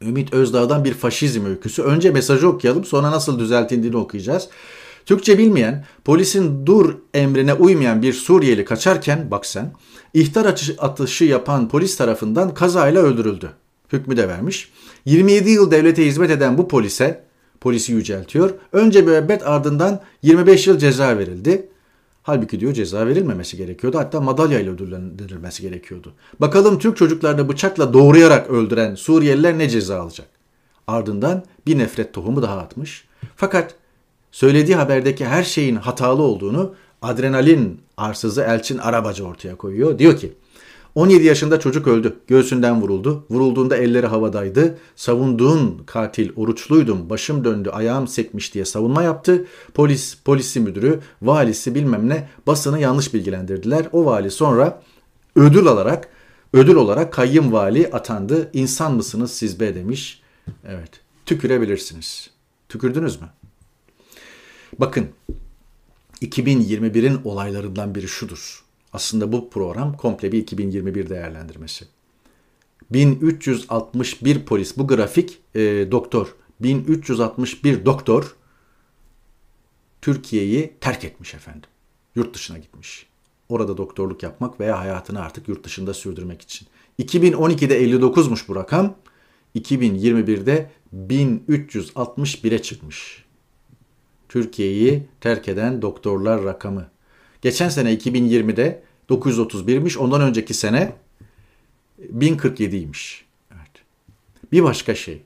Ümit 0.00 0.32
Özdağ'dan 0.32 0.84
bir 0.84 0.94
faşizm 0.94 1.46
öyküsü. 1.46 1.82
Önce 1.82 2.10
mesajı 2.10 2.48
okuyalım 2.48 2.84
sonra 2.84 3.10
nasıl 3.10 3.38
düzeltildiğini 3.38 3.96
okuyacağız. 3.96 4.48
Türkçe 5.06 5.38
bilmeyen, 5.38 5.84
polisin 6.04 6.66
dur 6.66 6.94
emrine 7.14 7.54
uymayan 7.54 8.02
bir 8.02 8.12
Suriyeli 8.12 8.64
kaçarken 8.64 9.30
bak 9.30 9.46
sen, 9.46 9.72
ihtar 10.14 10.54
atışı 10.78 11.24
yapan 11.24 11.68
polis 11.68 11.96
tarafından 11.96 12.54
kazayla 12.54 13.02
öldürüldü. 13.02 13.50
Hükmü 13.92 14.16
de 14.16 14.28
vermiş. 14.28 14.72
27 15.04 15.50
yıl 15.50 15.70
devlete 15.70 16.06
hizmet 16.06 16.30
eden 16.30 16.58
bu 16.58 16.68
polise, 16.68 17.24
polisi 17.60 17.92
yüceltiyor. 17.92 18.50
Önce 18.72 19.02
müebbet 19.02 19.46
ardından 19.46 20.00
25 20.22 20.66
yıl 20.66 20.78
ceza 20.78 21.18
verildi. 21.18 21.68
Halbuki 22.22 22.60
diyor 22.60 22.72
ceza 22.72 23.06
verilmemesi 23.06 23.56
gerekiyordu. 23.56 23.98
Hatta 23.98 24.20
madalya 24.20 24.60
ile 24.60 24.70
ödüllendirilmesi 24.70 25.62
gerekiyordu. 25.62 26.12
Bakalım 26.40 26.78
Türk 26.78 26.96
çocuklarını 26.96 27.48
bıçakla 27.48 27.92
doğrayarak 27.92 28.50
öldüren 28.50 28.94
Suriyeliler 28.94 29.58
ne 29.58 29.68
ceza 29.68 30.00
alacak? 30.00 30.26
Ardından 30.86 31.44
bir 31.66 31.78
nefret 31.78 32.12
tohumu 32.12 32.42
daha 32.42 32.58
atmış. 32.58 33.04
Fakat 33.36 33.74
söylediği 34.32 34.76
haberdeki 34.76 35.26
her 35.26 35.42
şeyin 35.42 35.76
hatalı 35.76 36.22
olduğunu 36.22 36.74
adrenalin 37.02 37.80
arsızı 37.96 38.42
Elçin 38.42 38.78
Arabacı 38.78 39.26
ortaya 39.26 39.56
koyuyor. 39.56 39.98
Diyor 39.98 40.16
ki 40.16 40.32
17 40.94 41.24
yaşında 41.24 41.60
çocuk 41.60 41.86
öldü. 41.86 42.16
Göğsünden 42.26 42.82
vuruldu. 42.82 43.24
Vurulduğunda 43.30 43.76
elleri 43.76 44.06
havadaydı. 44.06 44.78
Savunduğun 44.96 45.82
katil 45.86 46.30
oruçluydum. 46.36 47.10
Başım 47.10 47.44
döndü, 47.44 47.70
ayağım 47.70 48.08
sekmiş 48.08 48.54
diye 48.54 48.64
savunma 48.64 49.02
yaptı. 49.02 49.46
Polis, 49.74 50.18
polisi 50.24 50.60
müdürü, 50.60 51.00
valisi 51.22 51.74
bilmem 51.74 52.08
ne 52.08 52.28
basını 52.46 52.80
yanlış 52.80 53.14
bilgilendirdiler. 53.14 53.86
O 53.92 54.04
vali 54.04 54.30
sonra 54.30 54.82
ödül 55.36 55.66
alarak 55.66 56.08
ödül 56.52 56.74
olarak 56.74 57.12
kayyım 57.12 57.52
vali 57.52 57.90
atandı. 57.92 58.50
İnsan 58.52 58.94
mısınız 58.94 59.30
siz 59.32 59.60
be 59.60 59.74
demiş. 59.74 60.22
Evet. 60.68 60.90
Tükürebilirsiniz. 61.26 62.30
Tükürdünüz 62.68 63.20
mü? 63.20 63.28
Bakın 64.78 65.06
2021'in 66.22 67.20
olaylarından 67.24 67.94
biri 67.94 68.08
şudur. 68.08 68.64
Aslında 68.92 69.32
bu 69.32 69.50
program 69.50 69.96
komple 69.96 70.32
bir 70.32 70.38
2021 70.38 71.08
değerlendirmesi. 71.08 71.84
1361 72.90 74.44
polis 74.44 74.76
bu 74.76 74.86
grafik 74.86 75.38
e, 75.54 75.60
doktor 75.90 76.34
1361 76.60 77.84
doktor 77.84 78.36
Türkiye'yi 80.02 80.72
terk 80.80 81.04
etmiş 81.04 81.34
efendim. 81.34 81.70
Yurt 82.14 82.34
dışına 82.34 82.58
gitmiş. 82.58 83.06
Orada 83.48 83.76
doktorluk 83.76 84.22
yapmak 84.22 84.60
veya 84.60 84.78
hayatını 84.78 85.20
artık 85.20 85.48
yurt 85.48 85.64
dışında 85.64 85.94
sürdürmek 85.94 86.42
için. 86.42 86.68
2012'de 86.98 87.84
59'muş 87.84 88.48
bu 88.48 88.56
rakam. 88.56 88.96
2021'de 89.56 90.70
1361'e 90.94 92.62
çıkmış. 92.62 93.24
Türkiye'yi 94.32 95.02
terk 95.20 95.48
eden 95.48 95.82
doktorlar 95.82 96.44
rakamı. 96.44 96.86
Geçen 97.42 97.68
sene 97.68 97.94
2020'de 97.94 98.82
931'miş. 99.10 99.98
Ondan 99.98 100.20
önceki 100.20 100.54
sene 100.54 100.92
1047'ymiş. 102.14 103.20
Evet. 103.50 103.70
Bir 104.52 104.62
başka 104.62 104.94
şey. 104.94 105.22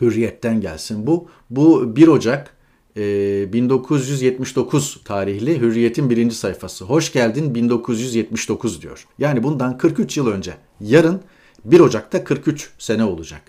Hürriyetten 0.00 0.60
gelsin 0.60 1.06
bu. 1.06 1.28
Bu 1.50 1.96
1 1.96 2.08
Ocak 2.08 2.56
1979 2.96 4.98
e, 5.00 5.04
tarihli 5.04 5.60
Hürriyet'in 5.60 6.10
birinci 6.10 6.34
sayfası. 6.34 6.84
Hoş 6.84 7.12
geldin 7.12 7.54
1979 7.54 8.82
diyor. 8.82 9.06
Yani 9.18 9.42
bundan 9.42 9.78
43 9.78 10.16
yıl 10.16 10.26
önce. 10.26 10.54
Yarın 10.80 11.20
1 11.64 11.80
Ocak'ta 11.80 12.24
43 12.24 12.70
sene 12.78 13.04
olacak. 13.04 13.42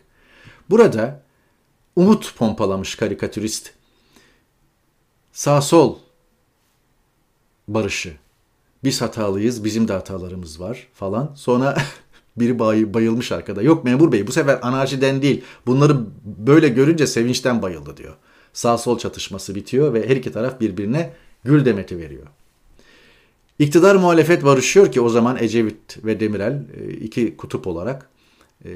Burada 0.69 1.24
umut 1.96 2.36
pompalamış 2.38 2.96
karikatürist. 2.96 3.83
Sağ 5.34 5.62
sol 5.62 5.98
barışı. 7.67 8.13
Biz 8.84 9.02
hatalıyız, 9.02 9.63
bizim 9.63 9.88
de 9.88 9.93
hatalarımız 9.93 10.60
var 10.60 10.88
falan. 10.93 11.32
Sonra 11.36 11.78
biri 12.38 12.60
bay, 12.60 12.93
bayılmış 12.93 13.32
arkada. 13.32 13.62
Yok 13.62 13.84
memur 13.84 14.12
bey 14.12 14.28
bu 14.28 14.32
sefer 14.32 14.60
anarşiden 14.62 15.22
değil. 15.22 15.43
Bunları 15.65 15.98
böyle 16.26 16.69
görünce 16.69 17.08
sevinçten 17.08 17.62
bayıldı 17.62 17.98
diyor. 17.98 18.13
Sağ 18.54 18.78
sol 18.78 18.98
çatışması 18.98 19.56
bitiyor 19.56 19.93
ve 19.93 20.10
her 20.10 20.15
iki 20.15 20.32
taraf 20.32 20.60
birbirine 20.60 21.13
gül 21.43 21.65
demeti 21.65 21.98
veriyor. 21.98 22.28
İktidar 23.60 23.96
muhalefet 23.96 24.43
barışıyor 24.43 24.91
ki 24.91 25.02
o 25.02 25.10
zaman 25.10 25.38
Ecevit 25.39 26.06
ve 26.06 26.19
Demirel 26.19 26.65
e, 26.80 26.93
iki 26.93 27.38
kutup 27.38 27.67
olarak 27.67 28.10
e, 28.65 28.69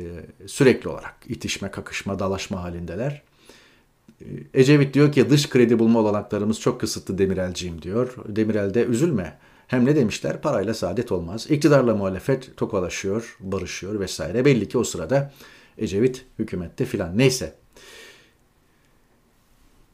sürekli 0.47 0.89
olarak 0.89 1.15
itişme, 1.27 1.71
kakışma, 1.71 2.19
dalaşma 2.19 2.63
halindeler. 2.63 3.26
E, 4.21 4.25
Ecevit 4.53 4.93
diyor 4.93 5.11
ki 5.11 5.29
dış 5.29 5.49
kredi 5.49 5.79
bulma 5.79 5.99
olanaklarımız 5.99 6.59
çok 6.59 6.81
kısıtlı 6.81 7.17
Demirelciğim 7.17 7.81
diyor. 7.81 8.15
Demirel 8.27 8.73
de 8.73 8.85
üzülme. 8.85 9.37
Hem 9.67 9.85
ne 9.85 9.95
demişler? 9.95 10.41
Parayla 10.41 10.73
saadet 10.73 11.11
olmaz. 11.11 11.47
İktidarla 11.49 11.95
muhalefet 11.95 12.57
tokalaşıyor, 12.57 13.37
barışıyor 13.39 13.99
vesaire. 13.99 14.45
Belli 14.45 14.67
ki 14.67 14.77
o 14.77 14.83
sırada 14.83 15.31
Ecevit 15.77 16.25
hükümette 16.39 16.85
filan. 16.85 17.17
Neyse. 17.17 17.53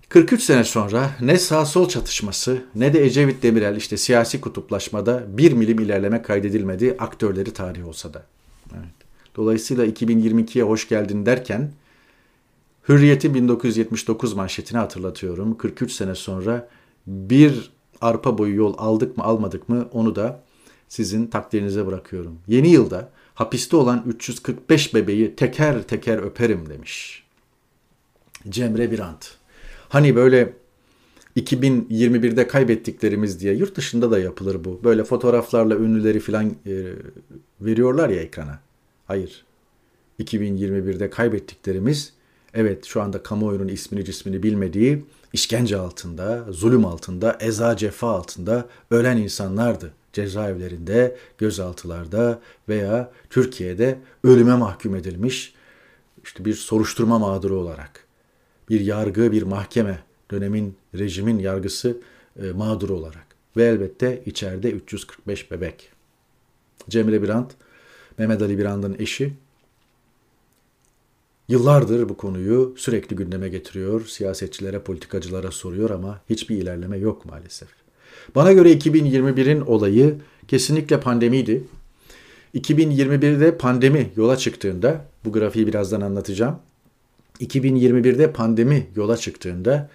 43 0.10 0.44
sene 0.44 0.64
sonra 0.64 1.12
ne 1.22 1.38
sağ 1.38 1.66
sol 1.66 1.90
çatışması 1.90 2.64
ne 2.76 2.94
de 2.94 3.06
Ecevit 3.06 3.44
Demirel 3.44 3.76
işte 3.76 3.98
siyasi 3.98 4.42
kutuplaşmada 4.42 5.24
bir 5.28 5.54
milim 5.54 5.80
ilerleme 5.80 6.22
kaydedilmedi 6.22 6.96
aktörleri 7.00 7.54
tarih 7.54 7.88
olsa 7.88 8.14
da. 8.14 8.26
Evet. 8.74 8.94
Dolayısıyla 9.36 9.86
2022'ye 9.86 10.64
hoş 10.64 10.90
geldin 10.90 11.26
derken 11.26 11.72
Hürriyet'in 12.90 13.34
1979 13.34 14.34
manşetini 14.34 14.80
hatırlatıyorum. 14.80 15.58
43 15.58 15.92
sene 15.92 16.16
sonra 16.16 16.70
bir 17.08 17.72
arpa 18.02 18.38
boyu 18.38 18.56
yol 18.56 18.76
aldık 18.78 19.18
mı 19.18 19.24
almadık 19.24 19.70
mı 19.70 19.88
onu 19.92 20.16
da 20.16 20.44
sizin 20.90 21.28
takdirinize 21.28 21.88
bırakıyorum. 21.88 22.40
Yeni 22.48 22.70
yılda 22.70 23.10
hapiste 23.36 23.76
olan 23.76 24.04
345 24.08 24.94
bebeği 24.94 25.36
teker 25.36 25.84
teker 25.84 26.18
öperim 26.18 26.70
demiş. 26.70 27.24
Cemre 28.50 28.92
Birant. 28.92 29.38
Hani 29.90 30.16
böyle 30.16 30.54
2021'de 31.38 32.48
kaybettiklerimiz 32.48 33.40
diye 33.40 33.54
yurt 33.54 33.76
dışında 33.76 34.12
da 34.12 34.20
yapılır 34.20 34.64
bu. 34.64 34.80
Böyle 34.84 35.04
fotoğraflarla 35.04 35.76
ünlüleri 35.76 36.20
falan 36.20 36.46
e, 36.46 36.84
veriyorlar 37.62 38.10
ya 38.10 38.22
ekrana. 38.22 38.60
Hayır. 39.08 39.46
2021'de 40.20 41.10
kaybettiklerimiz 41.10 42.14
evet 42.54 42.86
şu 42.86 43.02
anda 43.02 43.24
kamuoyunun 43.24 43.68
ismini 43.68 44.06
cismini 44.06 44.44
bilmediği 44.44 45.06
işkence 45.34 45.78
altında, 45.78 46.46
zulüm 46.50 46.86
altında, 46.86 47.38
eza 47.40 47.78
cefa 47.78 48.10
altında 48.10 48.68
ölen 48.92 49.18
insanlardı. 49.18 49.94
Cezaevlerinde, 50.14 51.18
gözaltılarda 51.38 52.40
veya 52.70 53.12
Türkiye'de 53.30 54.00
ölüme 54.24 54.56
mahkum 54.56 54.96
edilmiş 54.96 55.54
işte 56.24 56.46
bir 56.46 56.54
soruşturma 56.54 57.20
mağduru 57.20 57.60
olarak 57.60 58.08
bir 58.70 58.80
yargı, 58.80 59.32
bir 59.32 59.44
mahkeme, 59.44 60.00
dönemin, 60.32 60.78
rejimin 60.98 61.40
yargısı 61.40 61.98
e, 62.44 62.52
mağduru 62.52 62.94
olarak 62.94 63.26
ve 63.58 63.66
elbette 63.66 64.24
içeride 64.26 64.72
345 64.72 65.52
bebek. 65.52 65.90
Cemre 66.90 67.22
Birant, 67.22 67.52
Mehmet 68.18 68.42
Ali 68.42 68.58
Birant'ın 68.58 68.96
eşi 69.00 69.34
Yıllardır 71.48 72.10
bu 72.10 72.18
konuyu 72.18 72.74
sürekli 72.78 73.16
gündeme 73.16 73.50
getiriyor, 73.50 74.06
siyasetçilere, 74.06 74.80
politikacılara 74.80 75.52
soruyor 75.52 75.90
ama 75.90 76.22
hiçbir 76.30 76.58
ilerleme 76.58 76.98
yok 76.98 77.26
maalesef. 77.26 77.68
Bana 78.36 78.54
göre 78.54 78.74
2021'in 78.74 79.62
olayı 79.62 80.16
kesinlikle 80.48 81.00
pandemiydi. 81.00 81.64
2021'de 82.56 83.58
pandemi 83.58 84.12
yola 84.16 84.38
çıktığında, 84.38 85.06
bu 85.26 85.32
grafiği 85.32 85.68
birazdan 85.68 86.02
anlatacağım. 86.02 86.60
2021'de 87.40 88.32
pandemi 88.32 88.88
yola 88.96 89.18
çıktığında 89.18 89.90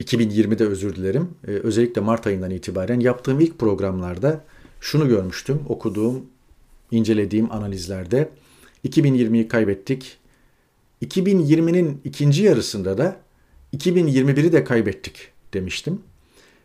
2020'de 0.00 0.64
özür 0.66 0.96
dilerim. 0.96 1.28
Ee, 1.48 1.50
özellikle 1.50 2.00
Mart 2.00 2.26
ayından 2.26 2.50
itibaren 2.50 3.00
yaptığım 3.00 3.40
ilk 3.40 3.58
programlarda 3.58 4.44
şunu 4.80 5.08
görmüştüm. 5.08 5.60
Okuduğum, 5.68 6.26
incelediğim 6.90 7.52
analizlerde 7.52 8.28
2020'yi 8.84 9.48
kaybettik. 9.48 10.18
2020'nin 11.02 12.00
ikinci 12.04 12.42
yarısında 12.42 12.98
da 12.98 13.16
2021'i 13.76 14.52
de 14.52 14.64
kaybettik 14.64 15.28
demiştim 15.54 16.00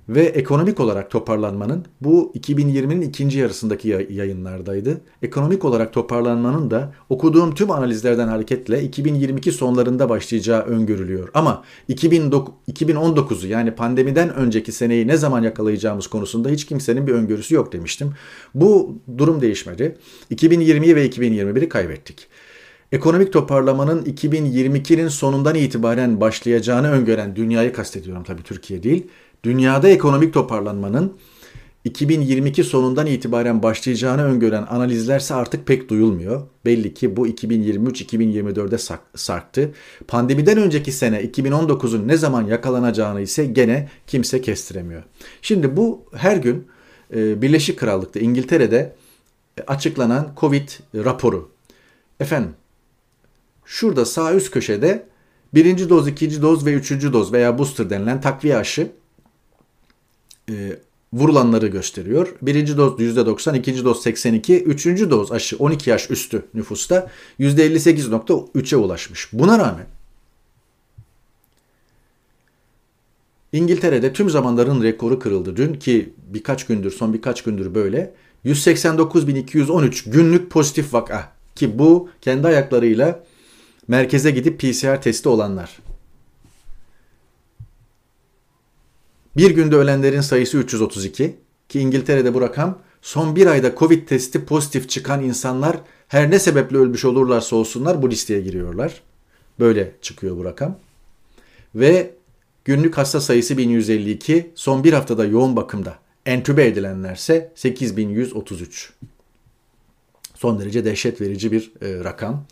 ve 0.10 0.22
ekonomik 0.22 0.80
olarak 0.80 1.12
toparlanmanın 1.12 1.86
bu 2.02 2.32
2020'nin 2.36 3.02
ikinci 3.02 3.40
yarısındaki 3.40 4.08
yayınlardaydı. 4.10 5.02
Ekonomik 5.22 5.66
olarak 5.66 5.94
toparlanmanın 5.94 6.72
da 6.72 6.94
okuduğum 7.10 7.56
tüm 7.56 7.72
analizlerden 7.72 8.28
hareketle 8.28 8.84
2022 8.84 9.52
sonlarında 9.52 10.10
başlayacağı 10.10 10.62
öngörülüyor. 10.62 11.30
Ama 11.34 11.64
2019'u 11.90 13.48
yani 13.48 13.76
pandemiden 13.76 14.34
önceki 14.34 14.72
seneyi 14.72 15.08
ne 15.08 15.18
zaman 15.18 15.44
yakalayacağımız 15.44 16.08
konusunda 16.08 16.50
hiç 16.50 16.66
kimsenin 16.66 17.08
bir 17.08 17.14
öngörüsü 17.14 17.56
yok 17.56 17.74
demiştim. 17.74 18.14
Bu 18.56 18.98
durum 19.18 19.42
değişmedi. 19.42 19.98
2020'yi 20.32 20.96
ve 20.96 21.08
2021'i 21.08 21.70
kaybettik. 21.70 22.28
Ekonomik 22.92 23.34
toparlamanın 23.34 24.04
2022'nin 24.04 25.08
sonundan 25.08 25.56
itibaren 25.56 26.22
başlayacağını 26.22 26.92
öngören 26.92 27.36
dünyayı 27.36 27.74
kastediyorum 27.74 28.24
tabii 28.24 28.44
Türkiye 28.44 28.84
değil 28.84 29.08
dünyada 29.44 29.90
ekonomik 29.90 30.34
toparlanmanın 30.34 31.18
2022 31.84 32.64
sonundan 32.64 33.08
itibaren 33.08 33.64
başlayacağını 33.64 34.24
öngören 34.24 34.66
analizlerse 34.70 35.34
artık 35.34 35.68
pek 35.68 35.90
duyulmuyor. 35.90 36.42
Belli 36.66 36.94
ki 36.94 37.18
bu 37.18 37.28
2023-2024'de 37.28 38.78
sarktı. 39.16 39.72
Pandemiden 40.08 40.58
önceki 40.58 40.92
sene 40.92 41.24
2019'un 41.24 42.08
ne 42.08 42.18
zaman 42.18 42.46
yakalanacağını 42.48 43.22
ise 43.22 43.46
gene 43.46 43.90
kimse 44.08 44.42
kestiremiyor. 44.42 45.04
Şimdi 45.42 45.78
bu 45.78 46.04
her 46.14 46.38
gün 46.38 46.68
e, 47.16 47.42
Birleşik 47.42 47.80
Krallık'ta 47.80 48.20
İngiltere'de 48.20 48.96
açıklanan 49.68 50.34
Covid 50.38 50.70
raporu. 50.96 51.52
Efendim 52.20 52.52
şurada 53.72 54.06
sağ 54.06 54.34
üst 54.34 54.52
köşede 54.52 55.06
birinci 55.54 55.90
doz, 55.90 56.08
ikinci 56.08 56.42
doz 56.42 56.66
ve 56.66 56.74
üçüncü 56.74 57.14
doz 57.14 57.34
veya 57.34 57.58
booster 57.58 57.90
denilen 57.90 58.22
takviye 58.22 58.58
aşı 58.58 58.92
e, 60.50 60.80
vurulanları 61.14 61.68
gösteriyor. 61.68 62.36
Birinci 62.42 62.78
doz 62.78 63.00
%90, 63.00 63.58
ikinci 63.58 63.86
doz 63.86 64.04
82, 64.04 64.64
üçüncü 64.64 65.12
doz 65.12 65.32
aşı 65.32 65.58
12 65.58 65.90
yaş 65.90 66.12
üstü 66.12 66.46
nüfusta 66.54 67.10
%58.3'e 67.40 68.78
ulaşmış. 68.78 69.30
Buna 69.34 69.60
rağmen 69.60 69.86
İngiltere'de 73.54 74.14
tüm 74.14 74.30
zamanların 74.30 74.84
rekoru 74.84 75.20
kırıldı 75.20 75.58
dün 75.58 75.74
ki 75.74 76.14
birkaç 76.28 76.66
gündür, 76.66 76.92
son 76.92 77.14
birkaç 77.14 77.44
gündür 77.44 77.76
böyle. 77.76 78.14
189.213 78.46 80.10
günlük 80.10 80.50
pozitif 80.50 80.94
vaka 80.94 81.34
ki 81.56 81.80
bu 81.80 82.10
kendi 82.22 82.48
ayaklarıyla 82.48 83.24
merkeze 83.92 84.32
gidip 84.32 84.60
PCR 84.60 85.02
testi 85.02 85.30
olanlar. 85.30 85.80
Bir 89.38 89.52
günde 89.52 89.76
ölenlerin 89.76 90.22
sayısı 90.22 90.58
332 90.58 91.36
ki 91.70 91.80
İngiltere'de 91.80 92.34
bu 92.34 92.42
rakam 92.42 92.80
son 93.02 93.36
bir 93.36 93.48
ayda 93.48 93.76
Covid 93.76 94.08
testi 94.08 94.46
pozitif 94.46 94.90
çıkan 94.90 95.24
insanlar 95.24 95.78
her 96.08 96.32
ne 96.32 96.40
sebeple 96.40 96.78
ölmüş 96.78 97.06
olurlarsa 97.06 97.56
olsunlar 97.56 98.02
bu 98.02 98.12
listeye 98.12 98.42
giriyorlar. 98.42 99.02
Böyle 99.60 99.92
çıkıyor 100.02 100.38
bu 100.38 100.46
rakam. 100.46 100.78
Ve 101.76 102.12
günlük 102.66 102.98
hasta 102.98 103.22
sayısı 103.22 103.58
1152, 103.58 104.52
son 104.56 104.84
bir 104.84 104.94
haftada 104.94 105.26
yoğun 105.26 105.56
bakımda 105.56 105.96
entübe 106.26 106.66
edilenlerse 106.66 107.52
8133. 107.56 108.94
Son 110.36 110.60
derece 110.60 110.86
dehşet 110.86 111.22
verici 111.22 111.52
bir 111.52 111.72
e, 111.82 112.04
rakam. 112.04 112.46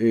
E, 0.00 0.06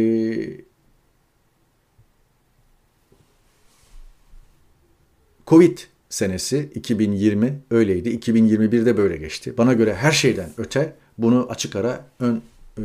Covid 5.48 5.78
senesi 6.10 6.70
2020 6.76 7.60
öyleydi. 7.72 8.10
2021'de 8.10 8.98
böyle 8.98 9.18
geçti. 9.18 9.54
Bana 9.58 9.74
göre 9.74 9.94
her 9.94 10.12
şeyden 10.12 10.50
öte 10.58 10.96
bunu 11.18 11.48
açık 11.50 11.76
ara 11.76 12.06
ön 12.20 12.42
e, 12.78 12.84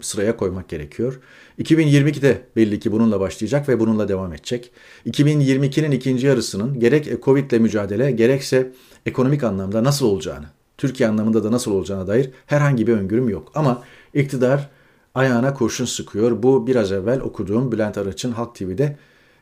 sıraya 0.00 0.36
koymak 0.36 0.68
gerekiyor. 0.68 1.20
2022'de 1.58 2.42
belli 2.56 2.80
ki 2.80 2.92
bununla 2.92 3.20
başlayacak 3.20 3.68
ve 3.68 3.80
bununla 3.80 4.08
devam 4.08 4.32
edecek. 4.32 4.70
2022'nin 5.06 5.90
ikinci 5.90 6.26
yarısının 6.26 6.80
gerek 6.80 7.22
Covid 7.22 7.50
ile 7.50 7.58
mücadele 7.58 8.10
gerekse 8.10 8.72
ekonomik 9.06 9.44
anlamda 9.44 9.84
nasıl 9.84 10.06
olacağını, 10.06 10.46
Türkiye 10.78 11.08
anlamında 11.08 11.44
da 11.44 11.52
nasıl 11.52 11.72
olacağına 11.72 12.06
dair 12.06 12.30
herhangi 12.46 12.86
bir 12.86 12.92
öngörüm 12.92 13.28
yok. 13.28 13.52
Ama 13.54 13.82
iktidar 14.14 14.70
ayağına 15.14 15.54
kurşun 15.54 15.84
sıkıyor. 15.84 16.42
Bu 16.42 16.66
biraz 16.66 16.92
evvel 16.92 17.20
okuduğum 17.20 17.72
Bülent 17.72 17.98
Arıç'ın 17.98 18.32
Halk 18.32 18.54
TV'de 18.54 18.96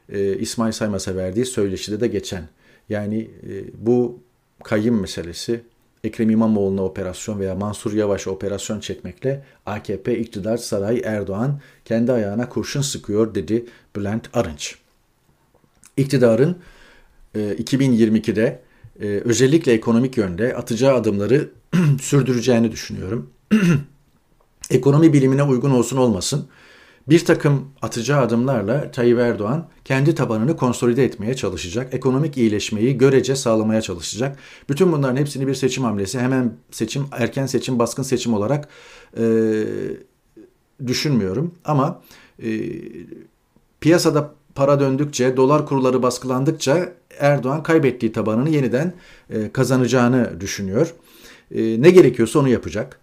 e, 0.09 0.39
İsmail 0.39 0.73
Saymas'a 0.73 1.17
verdiği 1.17 1.47
söyleşide 1.47 2.01
de 2.01 2.09
geçen. 2.09 2.49
Yani 2.89 3.31
e, 3.49 3.65
bu 3.87 4.19
kayyım 4.65 5.01
meselesi 5.01 5.63
Ekrem 6.05 6.31
İmamoğlu'na 6.31 6.83
operasyon 6.85 7.41
veya 7.41 7.55
Mansur 7.55 7.93
Yavaş'a 7.93 8.31
operasyon 8.31 8.81
çekmekle 8.81 9.45
AKP 9.67 10.19
iktidar 10.19 10.57
saray 10.57 11.03
Erdoğan 11.05 11.61
kendi 11.85 12.13
ayağına 12.13 12.49
kurşun 12.49 12.81
sıkıyor 12.81 13.35
dedi 13.35 13.67
Bülent 13.97 14.29
Arınç. 14.33 14.77
İktidarın 15.97 16.57
e, 17.35 17.39
2022'de 17.39 18.63
e, 19.01 19.07
özellikle 19.07 19.73
ekonomik 19.73 20.17
yönde 20.17 20.57
atacağı 20.57 20.95
adımları 20.95 21.51
sürdüreceğini 22.01 22.73
düşünüyorum. 22.73 23.31
Ekonomi 24.73 25.13
bilimine 25.13 25.43
uygun 25.43 25.71
olsun 25.71 25.97
olmasın 25.97 26.49
bir 27.09 27.25
takım 27.25 27.69
atacağı 27.83 28.21
adımlarla 28.21 28.91
Tayyip 28.91 29.19
Erdoğan 29.19 29.69
kendi 29.85 30.15
tabanını 30.15 30.57
konsolide 30.57 31.05
etmeye 31.05 31.35
çalışacak. 31.35 31.95
Ekonomik 31.95 32.37
iyileşmeyi 32.37 32.99
görece 32.99 33.37
sağlamaya 33.37 33.81
çalışacak. 33.83 34.39
Bütün 34.69 34.93
bunların 34.93 35.17
hepsini 35.17 35.47
bir 35.47 35.55
seçim 35.55 35.85
hamlesi 35.85 36.21
hemen 36.21 36.57
seçim, 36.71 37.07
erken 37.13 37.47
seçim, 37.47 37.79
baskın 37.79 38.03
seçim 38.03 38.35
olarak 38.35 38.69
e, 39.17 39.25
düşünmüyorum. 40.87 41.55
Ama 41.65 42.03
e, 42.43 42.51
piyasada 43.81 44.35
para 44.55 44.81
döndükçe, 44.81 45.37
dolar 45.37 45.67
kurları 45.67 46.03
baskılandıkça 46.03 46.93
Erdoğan 47.19 47.63
kaybettiği 47.63 48.13
tabanını 48.13 48.51
yeniden 48.51 48.95
e, 49.31 49.53
kazanacağını 49.53 50.41
düşünüyor. 50.41 50.95
E, 51.55 51.83
ne 51.83 51.91
gerekiyorsa 51.91 52.39
onu 52.39 52.49
yapacak. 52.49 53.02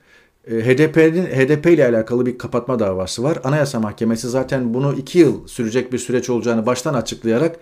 Ee, 0.49 0.53
HDP'nin 0.53 1.25
HDP 1.25 1.65
ile 1.65 1.85
alakalı 1.85 2.25
bir 2.25 2.37
kapatma 2.37 2.79
davası 2.79 3.23
var. 3.23 3.39
Anayasa 3.43 3.79
Mahkemesi 3.79 4.29
zaten 4.29 4.73
bunu 4.73 4.93
iki 4.93 5.19
yıl 5.19 5.47
sürecek 5.47 5.93
bir 5.93 5.97
süreç 5.97 6.29
olacağını 6.29 6.65
baştan 6.65 6.93
açıklayarak 6.93 7.59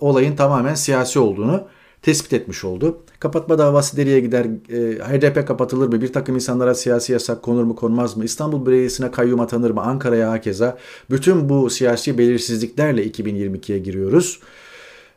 olayın 0.00 0.36
tamamen 0.36 0.74
siyasi 0.74 1.18
olduğunu 1.18 1.68
tespit 2.02 2.32
etmiş 2.32 2.64
oldu. 2.64 3.02
Kapatma 3.20 3.58
davası 3.58 4.00
nereye 4.00 4.20
gider? 4.20 4.46
E, 4.70 4.98
HDP 4.98 5.48
kapatılır 5.48 5.88
mı? 5.88 6.00
Bir 6.02 6.12
takım 6.12 6.34
insanlara 6.34 6.74
siyasi 6.74 7.12
yasak 7.12 7.42
konur 7.42 7.64
mu 7.64 7.76
konmaz 7.76 8.16
mı? 8.16 8.24
İstanbul 8.24 8.66
Belediyesi'ne 8.66 9.10
kayyum 9.10 9.40
atanır 9.40 9.70
mı? 9.70 9.80
Ankara'ya 9.80 10.30
hakeza. 10.30 10.78
Bütün 11.10 11.48
bu 11.48 11.70
siyasi 11.70 12.18
belirsizliklerle 12.18 13.06
2022'ye 13.06 13.78
giriyoruz. 13.78 14.40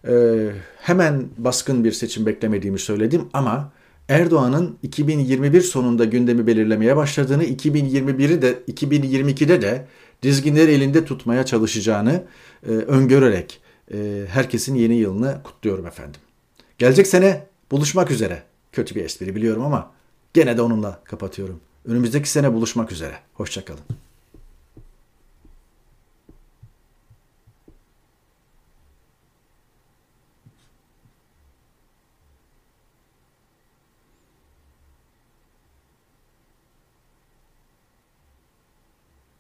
E, 0.08 0.46
hemen 0.78 1.24
baskın 1.38 1.84
bir 1.84 1.92
seçim 1.92 2.26
beklemediğimi 2.26 2.80
söyledim 2.80 3.22
ama 3.34 3.72
Erdoğan'ın 4.10 4.78
2021 4.84 5.62
sonunda 5.62 6.06
gündemi 6.06 6.48
belirlemeye 6.48 6.96
başladığını, 6.96 7.44
2021'i 7.44 8.42
de 8.42 8.60
2022'de 8.68 9.62
de 9.62 9.88
dizginleri 10.22 10.72
elinde 10.72 11.06
tutmaya 11.06 11.46
çalışacağını 11.46 12.24
e, 12.68 12.72
öngörerek 12.72 13.62
e, 13.94 14.26
herkesin 14.30 14.76
yeni 14.76 14.96
yılını 14.96 15.38
kutluyorum 15.44 15.88
efendim. 15.88 16.22
Gelecek 16.78 17.08
sene 17.08 17.48
buluşmak 17.72 18.12
üzere. 18.12 18.44
Kötü 18.72 18.96
bir 18.96 19.06
espri 19.06 19.36
biliyorum 19.36 19.66
ama 19.66 19.92
gene 20.34 20.58
de 20.58 20.62
onunla 20.62 21.00
kapatıyorum. 21.04 21.60
Önümüzdeki 21.86 22.30
sene 22.30 22.54
buluşmak 22.54 22.92
üzere. 22.92 23.16
Hoşçakalın. 23.34 23.84